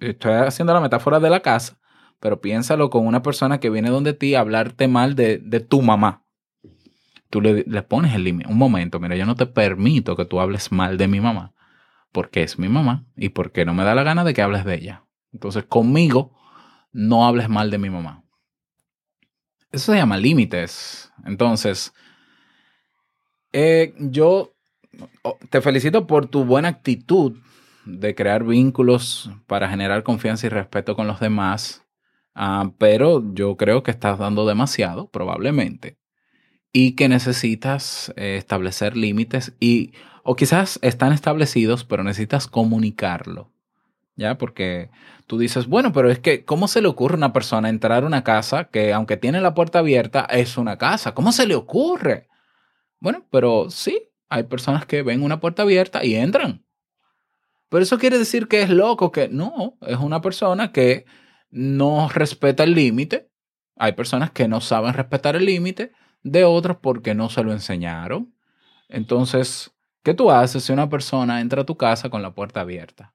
Estoy 0.00 0.32
haciendo 0.34 0.74
la 0.74 0.80
metáfora 0.80 1.18
de 1.18 1.30
la 1.30 1.40
casa, 1.40 1.80
pero 2.20 2.42
piénsalo 2.42 2.90
con 2.90 3.06
una 3.06 3.22
persona 3.22 3.58
que 3.58 3.70
viene 3.70 3.88
donde 3.88 4.12
ti 4.12 4.34
a 4.34 4.40
hablarte 4.40 4.86
mal 4.88 5.14
de, 5.14 5.38
de 5.38 5.60
tu 5.60 5.80
mamá. 5.80 6.26
Tú 7.30 7.40
le, 7.42 7.64
pones 7.82 8.14
el 8.14 8.24
límite. 8.24 8.50
Un 8.50 8.58
momento, 8.58 9.00
mira, 9.00 9.16
yo 9.16 9.26
no 9.26 9.36
te 9.36 9.46
permito 9.46 10.16
que 10.16 10.24
tú 10.24 10.40
hables 10.40 10.72
mal 10.72 10.96
de 10.96 11.08
mi 11.08 11.20
mamá, 11.20 11.52
porque 12.12 12.42
es 12.42 12.58
mi 12.58 12.68
mamá 12.68 13.06
y 13.16 13.30
porque 13.30 13.64
no 13.64 13.74
me 13.74 13.84
da 13.84 13.94
la 13.94 14.02
gana 14.02 14.24
de 14.24 14.32
que 14.32 14.42
hables 14.42 14.64
de 14.64 14.76
ella. 14.76 15.04
Entonces, 15.32 15.64
conmigo, 15.64 16.32
no 16.92 17.26
hables 17.26 17.48
mal 17.48 17.70
de 17.70 17.78
mi 17.78 17.90
mamá. 17.90 18.24
Eso 19.70 19.92
se 19.92 19.98
llama 19.98 20.16
límites. 20.16 21.12
Entonces, 21.26 21.92
eh, 23.52 23.94
yo 23.98 24.54
oh, 25.22 25.38
te 25.50 25.60
felicito 25.60 26.06
por 26.06 26.26
tu 26.26 26.44
buena 26.44 26.68
actitud 26.68 27.36
de 27.84 28.14
crear 28.14 28.44
vínculos 28.44 29.30
para 29.46 29.68
generar 29.68 30.02
confianza 30.02 30.46
y 30.46 30.50
respeto 30.50 30.96
con 30.96 31.06
los 31.06 31.20
demás, 31.20 31.86
ah, 32.34 32.70
pero 32.78 33.22
yo 33.34 33.56
creo 33.56 33.82
que 33.82 33.90
estás 33.90 34.18
dando 34.18 34.46
demasiado, 34.46 35.10
probablemente, 35.10 35.97
y 36.80 36.92
que 36.92 37.08
necesitas 37.08 38.12
eh, 38.14 38.36
establecer 38.36 38.96
límites 38.96 39.52
y 39.58 39.94
o 40.22 40.36
quizás 40.36 40.78
están 40.80 41.12
establecidos, 41.12 41.82
pero 41.82 42.04
necesitas 42.04 42.46
comunicarlo. 42.46 43.50
¿Ya? 44.14 44.38
Porque 44.38 44.88
tú 45.26 45.38
dices, 45.38 45.66
bueno, 45.66 45.92
pero 45.92 46.08
es 46.08 46.20
que, 46.20 46.44
¿cómo 46.44 46.68
se 46.68 46.80
le 46.80 46.86
ocurre 46.86 47.14
a 47.14 47.16
una 47.16 47.32
persona 47.32 47.68
entrar 47.68 48.04
a 48.04 48.06
una 48.06 48.22
casa 48.22 48.66
que, 48.66 48.92
aunque 48.92 49.16
tiene 49.16 49.40
la 49.40 49.54
puerta 49.54 49.80
abierta, 49.80 50.20
es 50.30 50.56
una 50.56 50.78
casa? 50.78 51.14
¿Cómo 51.14 51.32
se 51.32 51.48
le 51.48 51.56
ocurre? 51.56 52.28
Bueno, 53.00 53.26
pero 53.28 53.70
sí, 53.70 54.10
hay 54.28 54.44
personas 54.44 54.86
que 54.86 55.02
ven 55.02 55.24
una 55.24 55.40
puerta 55.40 55.62
abierta 55.62 56.04
y 56.04 56.14
entran. 56.14 56.64
Pero 57.70 57.82
eso 57.82 57.98
quiere 57.98 58.18
decir 58.18 58.46
que 58.46 58.62
es 58.62 58.70
loco, 58.70 59.10
que 59.10 59.26
no, 59.26 59.76
es 59.80 59.98
una 59.98 60.20
persona 60.20 60.70
que 60.70 61.06
no 61.50 62.08
respeta 62.08 62.62
el 62.62 62.74
límite. 62.74 63.32
Hay 63.74 63.94
personas 63.94 64.30
que 64.30 64.46
no 64.46 64.60
saben 64.60 64.94
respetar 64.94 65.34
el 65.34 65.44
límite 65.44 65.90
de 66.22 66.44
otros 66.44 66.78
porque 66.80 67.14
no 67.14 67.28
se 67.28 67.42
lo 67.42 67.52
enseñaron. 67.52 68.34
Entonces, 68.88 69.72
¿qué 70.02 70.14
tú 70.14 70.30
haces 70.30 70.64
si 70.64 70.72
una 70.72 70.88
persona 70.88 71.40
entra 71.40 71.62
a 71.62 71.66
tu 71.66 71.76
casa 71.76 72.10
con 72.10 72.22
la 72.22 72.34
puerta 72.34 72.60
abierta? 72.62 73.14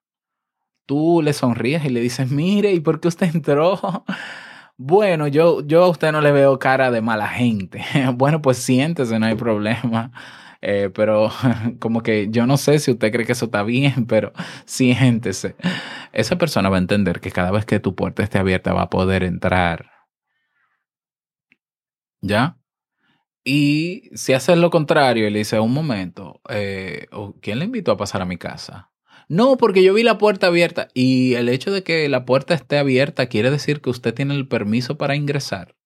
Tú 0.86 1.22
le 1.22 1.32
sonríes 1.32 1.84
y 1.84 1.90
le 1.90 2.00
dices, 2.00 2.30
mire, 2.30 2.72
¿y 2.72 2.80
por 2.80 3.00
qué 3.00 3.08
usted 3.08 3.34
entró? 3.34 4.04
Bueno, 4.76 5.28
yo, 5.28 5.60
yo 5.64 5.84
a 5.84 5.88
usted 5.88 6.10
no 6.10 6.20
le 6.20 6.32
veo 6.32 6.58
cara 6.58 6.90
de 6.90 7.00
mala 7.00 7.28
gente. 7.28 7.84
Bueno, 8.14 8.42
pues 8.42 8.58
siéntese, 8.58 9.18
no 9.18 9.26
hay 9.26 9.34
problema. 9.36 10.12
Eh, 10.66 10.90
pero 10.94 11.30
como 11.78 12.02
que 12.02 12.28
yo 12.30 12.46
no 12.46 12.56
sé 12.56 12.78
si 12.78 12.90
usted 12.90 13.12
cree 13.12 13.26
que 13.26 13.32
eso 13.32 13.44
está 13.46 13.62
bien, 13.62 14.06
pero 14.06 14.32
siéntese. 14.64 15.56
Esa 16.12 16.38
persona 16.38 16.70
va 16.70 16.76
a 16.76 16.80
entender 16.80 17.20
que 17.20 17.30
cada 17.30 17.50
vez 17.50 17.66
que 17.66 17.80
tu 17.80 17.94
puerta 17.94 18.22
esté 18.22 18.38
abierta 18.38 18.72
va 18.72 18.82
a 18.82 18.90
poder 18.90 19.24
entrar. 19.24 19.90
¿Ya? 22.22 22.56
Y 23.44 24.10
si 24.14 24.32
haces 24.32 24.56
lo 24.56 24.70
contrario 24.70 25.28
y 25.28 25.30
le 25.30 25.40
dices, 25.40 25.60
un 25.60 25.74
momento, 25.74 26.40
eh, 26.48 27.06
¿quién 27.42 27.58
le 27.58 27.66
invitó 27.66 27.92
a 27.92 27.96
pasar 27.98 28.22
a 28.22 28.26
mi 28.26 28.38
casa? 28.38 28.90
No, 29.28 29.56
porque 29.56 29.82
yo 29.82 29.92
vi 29.94 30.02
la 30.02 30.18
puerta 30.18 30.46
abierta 30.46 30.88
y 30.94 31.34
el 31.34 31.48
hecho 31.48 31.70
de 31.70 31.82
que 31.82 32.08
la 32.08 32.24
puerta 32.24 32.54
esté 32.54 32.78
abierta 32.78 33.26
quiere 33.26 33.50
decir 33.50 33.80
que 33.80 33.90
usted 33.90 34.14
tiene 34.14 34.34
el 34.34 34.48
permiso 34.48 34.96
para 34.96 35.14
ingresar. 35.14 35.76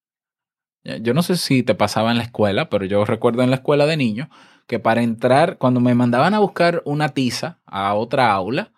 Yo 0.85 1.13
no 1.13 1.23
sé 1.23 1.37
si 1.37 1.63
te 1.63 1.75
pasaba 1.75 2.11
en 2.11 2.19
la 2.19 2.23
escuela, 2.23 2.71
pero 2.71 2.85
yo 2.85 3.05
recuerdo 3.05 3.43
en 3.43 3.51
la 3.51 3.57
escuela 3.57 3.87
de 3.87 3.97
niño 3.97 4.31
que 4.67 4.79
para 4.79 5.03
entrar, 5.03 5.59
cuando 5.59 5.81
me 5.81 5.95
mandaban 5.95 6.35
a 6.35 6.39
buscar 6.39 6.83
una 6.85 7.11
tiza 7.11 7.61
a 7.67 7.95
otra 7.95 8.33
aula, 8.33 8.73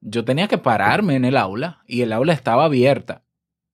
yo 0.00 0.24
tenía 0.24 0.48
que 0.48 0.58
pararme 0.58 1.16
en 1.16 1.24
el 1.24 1.36
aula 1.36 1.82
y 1.86 2.02
el 2.02 2.12
aula 2.12 2.32
estaba 2.32 2.64
abierta. 2.64 3.24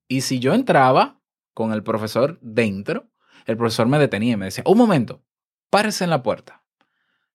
Y 0.08 0.22
si 0.22 0.38
yo 0.38 0.54
entraba 0.54 1.20
con 1.54 1.72
el 1.72 1.82
profesor 1.82 2.38
dentro, 2.40 3.09
el 3.50 3.56
profesor 3.56 3.86
me 3.86 3.98
detenía 3.98 4.34
y 4.34 4.36
me 4.36 4.46
decía, 4.46 4.64
un 4.66 4.78
momento, 4.78 5.22
párese 5.70 6.04
en 6.04 6.10
la 6.10 6.22
puerta. 6.22 6.62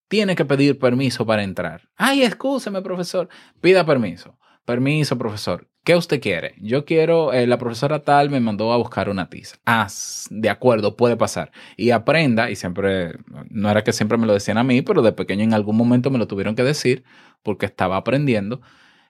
Tiene 0.08 0.36
que 0.36 0.46
pedir 0.46 0.80
permiso 0.80 1.26
para 1.26 1.44
entrar. 1.44 1.90
Ay, 1.98 2.24
excúseme, 2.24 2.82
profesor. 2.82 3.28
Pida 3.60 3.86
permiso. 3.86 4.38
Permiso, 4.66 5.18
profesor. 5.18 5.68
¿Qué 5.84 5.96
usted 5.96 6.20
quiere? 6.20 6.56
Yo 6.60 6.86
quiero, 6.86 7.34
eh, 7.34 7.46
la 7.46 7.58
profesora 7.58 8.02
tal 8.04 8.30
me 8.30 8.40
mandó 8.40 8.72
a 8.74 8.78
buscar 8.78 9.10
una 9.10 9.30
tiza. 9.30 9.58
Ah, 9.66 9.88
de 10.30 10.50
acuerdo, 10.50 10.96
puede 10.96 11.18
pasar. 11.18 11.52
Y 11.78 11.92
aprenda, 11.92 12.50
y 12.50 12.56
siempre, 12.56 13.20
no 13.50 13.70
era 13.70 13.84
que 13.84 13.94
siempre 13.94 14.18
me 14.18 14.26
lo 14.26 14.34
decían 14.34 14.58
a 14.58 14.64
mí, 14.64 14.82
pero 14.82 15.02
de 15.02 15.12
pequeño 15.12 15.44
en 15.44 15.54
algún 15.54 15.78
momento 15.78 16.10
me 16.10 16.18
lo 16.18 16.28
tuvieron 16.28 16.56
que 16.56 16.64
decir 16.64 17.04
porque 17.44 17.68
estaba 17.68 17.98
aprendiendo. 17.98 18.62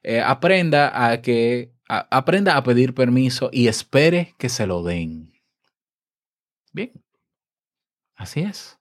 Eh, 0.03 0.21
aprenda 0.21 1.09
a 1.09 1.21
que, 1.21 1.71
aprenda 1.87 2.57
a 2.57 2.63
pedir 2.63 2.93
permiso 2.93 3.49
y 3.53 3.67
espere 3.67 4.35
que 4.37 4.49
se 4.49 4.67
lo 4.67 4.83
den. 4.83 5.34
Bien. 6.75 6.91
Así 8.15 8.41
es. 8.41 8.77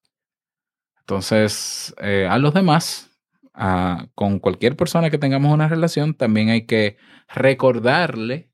Entonces, 1.01 1.95
eh, 2.01 2.27
a 2.29 2.39
los 2.39 2.55
demás, 2.55 3.11
a- 3.53 4.07
con 4.15 4.39
cualquier 4.39 4.77
persona 4.77 5.11
que 5.11 5.19
tengamos 5.19 5.53
una 5.53 5.69
relación, 5.69 6.15
también 6.15 6.49
hay 6.49 6.67
que 6.67 6.97
recordarle 7.29 8.51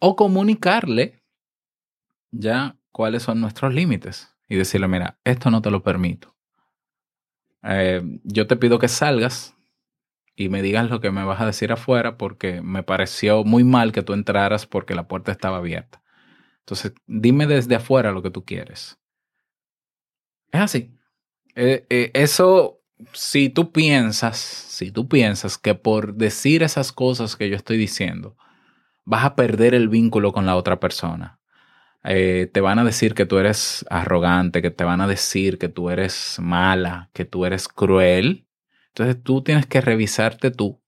o 0.00 0.16
comunicarle 0.16 1.22
ya 2.30 2.76
cuáles 2.92 3.24
son 3.24 3.40
nuestros 3.40 3.74
límites 3.74 4.34
y 4.48 4.56
decirle, 4.56 4.88
mira, 4.88 5.18
esto 5.24 5.50
no 5.50 5.60
te 5.62 5.70
lo 5.70 5.82
permito. 5.82 6.36
Eh, 7.62 8.02
yo 8.24 8.46
te 8.46 8.56
pido 8.56 8.78
que 8.78 8.88
salgas 8.88 9.54
y 10.36 10.48
me 10.50 10.62
digas 10.62 10.90
lo 10.90 11.00
que 11.00 11.12
me 11.12 11.24
vas 11.24 11.40
a 11.40 11.46
decir 11.46 11.72
afuera 11.72 12.18
porque 12.18 12.62
me 12.62 12.82
pareció 12.84 13.44
muy 13.44 13.64
mal 13.64 13.92
que 13.92 14.02
tú 14.02 14.14
entraras 14.14 14.66
porque 14.66 14.94
la 14.96 15.08
puerta 15.08 15.32
estaba 15.32 15.58
abierta. 15.58 16.02
Entonces, 16.66 16.94
dime 17.06 17.46
desde 17.46 17.76
afuera 17.76 18.10
lo 18.10 18.22
que 18.22 18.30
tú 18.32 18.44
quieres. 18.44 18.98
Es 20.50 20.60
así. 20.60 20.92
Eh, 21.54 21.86
eh, 21.88 22.10
eso, 22.12 22.80
si 23.12 23.50
tú 23.50 23.70
piensas, 23.70 24.36
si 24.36 24.90
tú 24.90 25.08
piensas 25.08 25.58
que 25.58 25.76
por 25.76 26.14
decir 26.14 26.64
esas 26.64 26.92
cosas 26.92 27.36
que 27.36 27.48
yo 27.48 27.54
estoy 27.54 27.76
diciendo, 27.76 28.36
vas 29.04 29.24
a 29.24 29.36
perder 29.36 29.74
el 29.74 29.88
vínculo 29.88 30.32
con 30.32 30.44
la 30.44 30.56
otra 30.56 30.80
persona, 30.80 31.38
eh, 32.02 32.50
te 32.52 32.60
van 32.60 32.80
a 32.80 32.84
decir 32.84 33.14
que 33.14 33.26
tú 33.26 33.38
eres 33.38 33.86
arrogante, 33.88 34.60
que 34.60 34.70
te 34.70 34.82
van 34.82 35.00
a 35.00 35.06
decir 35.06 35.58
que 35.58 35.68
tú 35.68 35.90
eres 35.90 36.38
mala, 36.40 37.10
que 37.12 37.24
tú 37.24 37.46
eres 37.46 37.68
cruel. 37.68 38.48
Entonces 38.88 39.22
tú 39.22 39.42
tienes 39.42 39.66
que 39.66 39.80
revisarte 39.80 40.50
tú, 40.50 40.82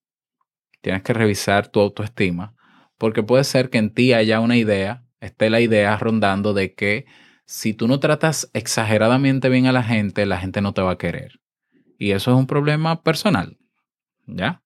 tienes 0.81 1.03
que 1.03 1.13
revisar 1.13 1.69
tu 1.69 1.79
autoestima, 1.79 2.57
porque 2.99 3.23
puede 3.23 3.45
ser 3.45 3.71
que 3.71 3.79
en 3.79 3.95
ti 3.95 4.13
haya 4.13 4.41
una 4.41 4.57
idea, 4.57 5.05
esté 5.21 5.51
la 5.51 5.61
idea 5.61 5.97
rondando 5.97 6.55
de 6.55 6.75
que 6.75 7.07
si 7.45 7.73
tú 7.73 7.89
no 7.89 7.99
tratas 7.99 8.51
exageradamente 8.53 9.49
bien 9.49 9.67
a 9.67 9.73
la 9.73 9.83
gente, 9.83 10.27
la 10.27 10.39
gente 10.39 10.61
no 10.61 10.75
te 10.75 10.83
va 10.83 10.93
a 10.93 10.99
querer. 10.99 11.41
Y 11.99 12.13
eso 12.13 12.31
es 12.31 12.37
un 12.37 12.47
problema 12.47 13.03
personal, 13.03 13.59
¿ya? 14.27 14.63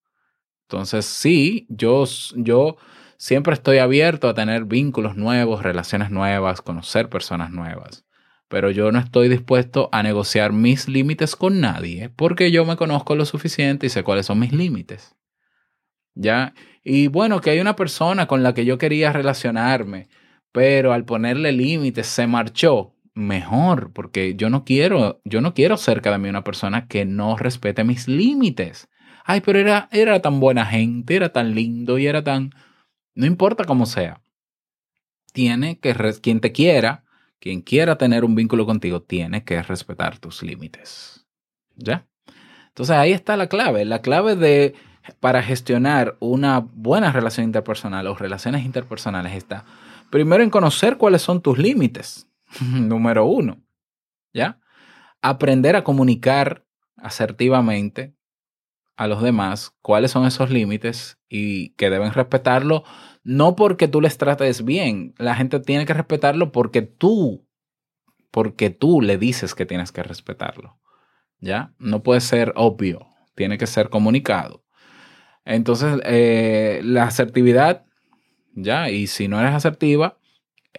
Entonces, 0.69 1.07
sí, 1.07 1.67
yo, 1.69 2.05
yo 2.35 2.77
siempre 3.19 3.55
estoy 3.55 3.79
abierto 3.79 4.29
a 4.29 4.35
tener 4.35 4.65
vínculos 4.65 5.17
nuevos, 5.17 5.63
relaciones 5.63 6.11
nuevas, 6.11 6.61
conocer 6.61 7.09
personas 7.09 7.51
nuevas. 7.51 8.05
Pero 8.49 8.71
yo 8.71 8.91
no 8.91 8.99
estoy 8.99 9.29
dispuesto 9.29 9.89
a 9.93 10.03
negociar 10.03 10.53
mis 10.53 10.89
límites 10.89 11.37
con 11.37 11.61
nadie 11.61 12.11
porque 12.11 12.51
yo 12.51 12.65
me 12.65 12.77
conozco 12.77 13.15
lo 13.15 13.25
suficiente 13.25 13.87
y 13.87 13.91
sé 13.91 14.03
cuáles 14.03 14.27
son 14.27 14.39
mis 14.41 14.53
límites. 14.53 15.15
¿Ya? 16.15 16.53
Y 16.83 17.07
bueno, 17.07 17.41
que 17.41 17.51
hay 17.51 17.61
una 17.61 17.77
persona 17.77 18.27
con 18.27 18.43
la 18.43 18.55
que 18.55 18.65
yo 18.65 18.77
quería 18.77 19.13
relacionarme, 19.13 20.09
pero 20.53 20.93
al 20.93 21.05
ponerle 21.05 21.53
límites 21.53 22.07
se 22.07 22.27
marchó. 22.27 22.95
Mejor, 23.15 23.93
porque 23.93 24.37
yo 24.37 24.49
no 24.49 24.65
quiero, 24.65 25.21
yo 25.25 25.43
no 25.43 25.53
quiero 25.53 25.77
cerca 25.77 26.11
de 26.11 26.19
mí 26.19 26.31
una 26.31 26.45
persona 26.45 26.87
que 26.87 27.05
no 27.05 27.37
respete 27.37 27.85
mis 27.85 28.09
límites. 28.09 28.89
Ay, 29.25 29.43
pero 29.43 29.59
era, 29.59 29.89
era 29.93 30.21
tan 30.23 30.41
buena 30.41 30.65
gente, 30.65 31.17
era 31.17 31.31
tan 31.31 31.55
lindo 31.55 31.99
y 31.99 32.07
era 32.07 32.25
tan... 32.25 32.55
No 33.15 33.27
importa 33.27 33.65
cómo 33.65 33.85
sea. 33.85 34.23
Tiene 35.35 35.79
que, 35.79 35.95
quien 36.23 36.41
te 36.41 36.53
quiera, 36.53 37.05
quien 37.39 37.61
quiera 37.61 37.99
tener 37.99 38.25
un 38.25 38.35
vínculo 38.35 38.65
contigo, 38.65 39.03
tiene 39.03 39.45
que 39.45 39.63
respetar 39.63 40.19
tus 40.19 40.43
límites. 40.43 41.27
¿Ya? 41.77 42.07
Entonces 42.69 42.97
ahí 42.97 43.13
está 43.13 43.37
la 43.37 43.49
clave. 43.49 43.85
La 43.85 44.01
clave 44.01 44.37
de 44.37 44.75
para 45.21 45.43
gestionar 45.43 46.17
una 46.21 46.61
buena 46.61 47.13
relación 47.13 47.45
interpersonal 47.45 48.07
o 48.07 48.15
relaciones 48.15 48.65
interpersonales 48.65 49.35
está 49.35 49.65
primero 50.13 50.45
en 50.45 50.51
conocer 50.51 50.99
cuáles 50.99 51.23
son 51.23 51.41
tus 51.41 51.57
límites. 51.57 52.29
Número 52.61 53.25
uno. 53.25 53.63
¿Ya? 54.35 54.61
Aprender 55.23 55.75
a 55.75 55.85
comunicar 55.85 56.67
asertivamente 56.97 58.15
a 58.97 59.07
los 59.07 59.23
demás 59.23 59.75
cuáles 59.81 60.11
son 60.11 60.27
esos 60.27 60.51
límites 60.51 61.19
y 61.31 61.71
que 61.71 61.89
deben 61.89 62.13
respetarlo, 62.13 62.85
no 63.25 63.57
porque 63.57 63.89
tú 63.89 64.03
les 64.03 64.19
trates 64.19 64.67
bien, 64.67 65.15
la 65.17 65.35
gente 65.35 65.61
tiene 65.61 65.87
que 65.87 65.95
respetarlo 65.95 66.53
porque 66.53 66.83
tú, 66.83 67.49
porque 68.31 68.69
tú 68.69 69.01
le 69.01 69.17
dices 69.17 69.55
que 69.55 69.65
tienes 69.65 69.93
que 69.93 70.03
respetarlo. 70.03 70.79
¿Ya? 71.41 71.75
No 71.79 72.03
puede 72.03 72.21
ser 72.21 72.53
obvio, 72.55 73.07
tiene 73.35 73.57
que 73.57 73.67
ser 73.67 73.89
comunicado. 73.89 74.63
Entonces, 75.45 76.01
eh, 76.05 76.83
la 76.85 77.05
asertividad, 77.05 77.87
¿ya? 78.55 78.91
Y 78.91 79.07
si 79.07 79.29
no 79.29 79.41
eres 79.41 79.55
asertiva, 79.55 80.19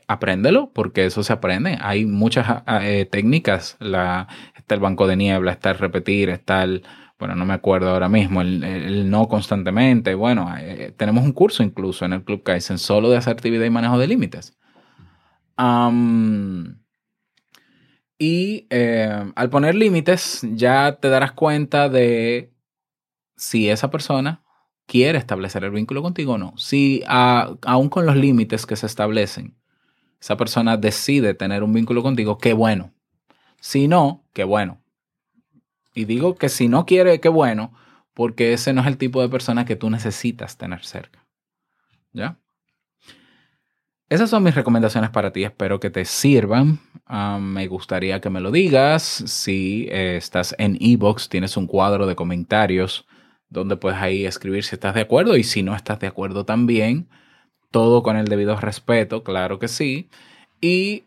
apréndelo, 0.07 0.71
porque 0.73 1.05
eso 1.05 1.23
se 1.23 1.33
aprende. 1.33 1.77
Hay 1.81 2.05
muchas 2.05 2.63
eh, 2.67 3.07
técnicas, 3.09 3.77
está 3.79 4.75
el 4.75 4.79
banco 4.79 5.07
de 5.07 5.15
niebla, 5.15 5.51
está 5.51 5.71
el 5.71 5.77
repetir, 5.77 6.29
está 6.29 6.63
el, 6.63 6.83
bueno, 7.19 7.35
no 7.35 7.45
me 7.45 7.53
acuerdo 7.53 7.89
ahora 7.89 8.09
mismo, 8.09 8.41
el, 8.41 9.09
no 9.09 9.27
constantemente. 9.27 10.15
Bueno, 10.15 10.53
eh, 10.59 10.93
tenemos 10.97 11.23
un 11.23 11.33
curso 11.33 11.63
incluso 11.63 12.05
en 12.05 12.13
el 12.13 12.23
Club 12.23 12.43
Kaizen 12.43 12.77
solo 12.77 13.09
de 13.09 13.17
asertividad 13.17 13.65
y 13.65 13.69
manejo 13.69 13.97
de 13.97 14.07
límites. 14.07 14.57
Y 18.17 18.67
eh, 18.69 19.31
al 19.35 19.49
poner 19.49 19.75
límites, 19.75 20.41
ya 20.53 20.97
te 20.99 21.09
darás 21.09 21.33
cuenta 21.33 21.89
de 21.89 22.53
si 23.35 23.69
esa 23.69 23.89
persona 23.89 24.42
quiere 24.85 25.17
establecer 25.17 25.63
el 25.63 25.71
vínculo 25.71 26.01
contigo 26.01 26.33
o 26.33 26.37
no. 26.37 26.53
Si 26.57 27.03
a, 27.07 27.53
aún 27.63 27.89
con 27.89 28.05
los 28.05 28.15
límites 28.15 28.65
que 28.65 28.75
se 28.75 28.85
establecen, 28.85 29.55
esa 30.19 30.37
persona 30.37 30.77
decide 30.77 31.33
tener 31.33 31.63
un 31.63 31.73
vínculo 31.73 32.01
contigo, 32.03 32.37
qué 32.37 32.53
bueno. 32.53 32.93
Si 33.59 33.87
no, 33.87 34.25
qué 34.33 34.43
bueno. 34.43 34.81
Y 35.93 36.05
digo 36.05 36.35
que 36.35 36.49
si 36.49 36.67
no 36.67 36.85
quiere, 36.85 37.19
qué 37.19 37.29
bueno, 37.29 37.73
porque 38.13 38.53
ese 38.53 38.73
no 38.73 38.81
es 38.81 38.87
el 38.87 38.97
tipo 38.97 39.21
de 39.21 39.29
persona 39.29 39.65
que 39.65 39.75
tú 39.75 39.89
necesitas 39.89 40.57
tener 40.57 40.83
cerca. 40.83 41.25
¿Ya? 42.13 42.39
Esas 44.09 44.29
son 44.29 44.43
mis 44.43 44.53
recomendaciones 44.53 45.09
para 45.09 45.33
ti. 45.33 45.43
Espero 45.43 45.79
que 45.79 45.89
te 45.89 46.05
sirvan. 46.05 46.79
Um, 47.09 47.41
me 47.41 47.67
gustaría 47.67 48.21
que 48.21 48.29
me 48.29 48.41
lo 48.41 48.51
digas. 48.51 49.01
Si 49.01 49.87
eh, 49.89 50.17
estás 50.17 50.53
en 50.59 50.77
Ebox, 50.79 51.29
tienes 51.29 51.57
un 51.57 51.65
cuadro 51.67 52.05
de 52.05 52.15
comentarios 52.15 53.07
donde 53.53 53.77
puedes 53.77 53.99
ahí 53.99 54.25
escribir 54.25 54.63
si 54.65 54.75
estás 54.75 54.93
de 54.95 55.01
acuerdo 55.01 55.37
y 55.37 55.43
si 55.43 55.63
no 55.63 55.75
estás 55.75 55.99
de 55.99 56.07
acuerdo 56.07 56.43
también. 56.45 57.07
Todo 57.71 58.03
con 58.03 58.17
el 58.17 58.27
debido 58.27 58.55
respeto, 58.57 59.23
claro 59.23 59.59
que 59.59 59.67
sí. 59.67 60.09
Y 60.59 61.03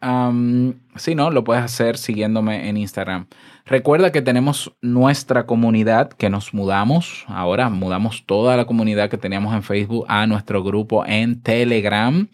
si 0.96 1.14
no, 1.14 1.30
lo 1.30 1.44
puedes 1.44 1.62
hacer 1.64 1.96
siguiéndome 1.96 2.68
en 2.68 2.76
Instagram. 2.76 3.26
Recuerda 3.64 4.12
que 4.12 4.20
tenemos 4.20 4.72
nuestra 4.82 5.46
comunidad, 5.46 6.10
que 6.10 6.28
nos 6.28 6.52
mudamos. 6.52 7.24
Ahora 7.26 7.70
mudamos 7.70 8.24
toda 8.26 8.56
la 8.56 8.66
comunidad 8.66 9.08
que 9.08 9.16
teníamos 9.16 9.54
en 9.54 9.62
Facebook 9.62 10.04
a 10.08 10.26
nuestro 10.26 10.62
grupo 10.62 11.06
en 11.06 11.40
Telegram. 11.42 12.28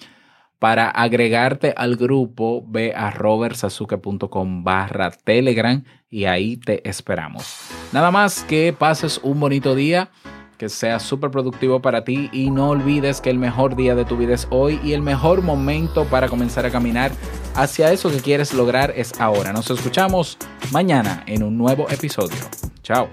Para 0.62 0.90
agregarte 0.90 1.74
al 1.76 1.96
grupo, 1.96 2.64
ve 2.64 2.94
a 2.94 3.10
robertsazuke.com 3.10 4.62
barra 4.62 5.10
Telegram 5.10 5.82
y 6.08 6.26
ahí 6.26 6.56
te 6.56 6.88
esperamos. 6.88 7.62
Nada 7.90 8.12
más 8.12 8.44
que 8.44 8.72
pases 8.72 9.18
un 9.24 9.40
bonito 9.40 9.74
día, 9.74 10.10
que 10.58 10.68
sea 10.68 11.00
súper 11.00 11.32
productivo 11.32 11.82
para 11.82 12.04
ti 12.04 12.30
y 12.32 12.52
no 12.52 12.68
olvides 12.68 13.20
que 13.20 13.30
el 13.30 13.40
mejor 13.40 13.74
día 13.74 13.96
de 13.96 14.04
tu 14.04 14.16
vida 14.16 14.34
es 14.34 14.46
hoy 14.50 14.78
y 14.84 14.92
el 14.92 15.02
mejor 15.02 15.42
momento 15.42 16.04
para 16.04 16.28
comenzar 16.28 16.64
a 16.64 16.70
caminar 16.70 17.10
hacia 17.56 17.90
eso 17.90 18.08
que 18.12 18.20
quieres 18.20 18.54
lograr 18.54 18.94
es 18.96 19.20
ahora. 19.20 19.52
Nos 19.52 19.68
escuchamos 19.68 20.38
mañana 20.70 21.24
en 21.26 21.42
un 21.42 21.58
nuevo 21.58 21.90
episodio. 21.90 22.38
Chao. 22.84 23.08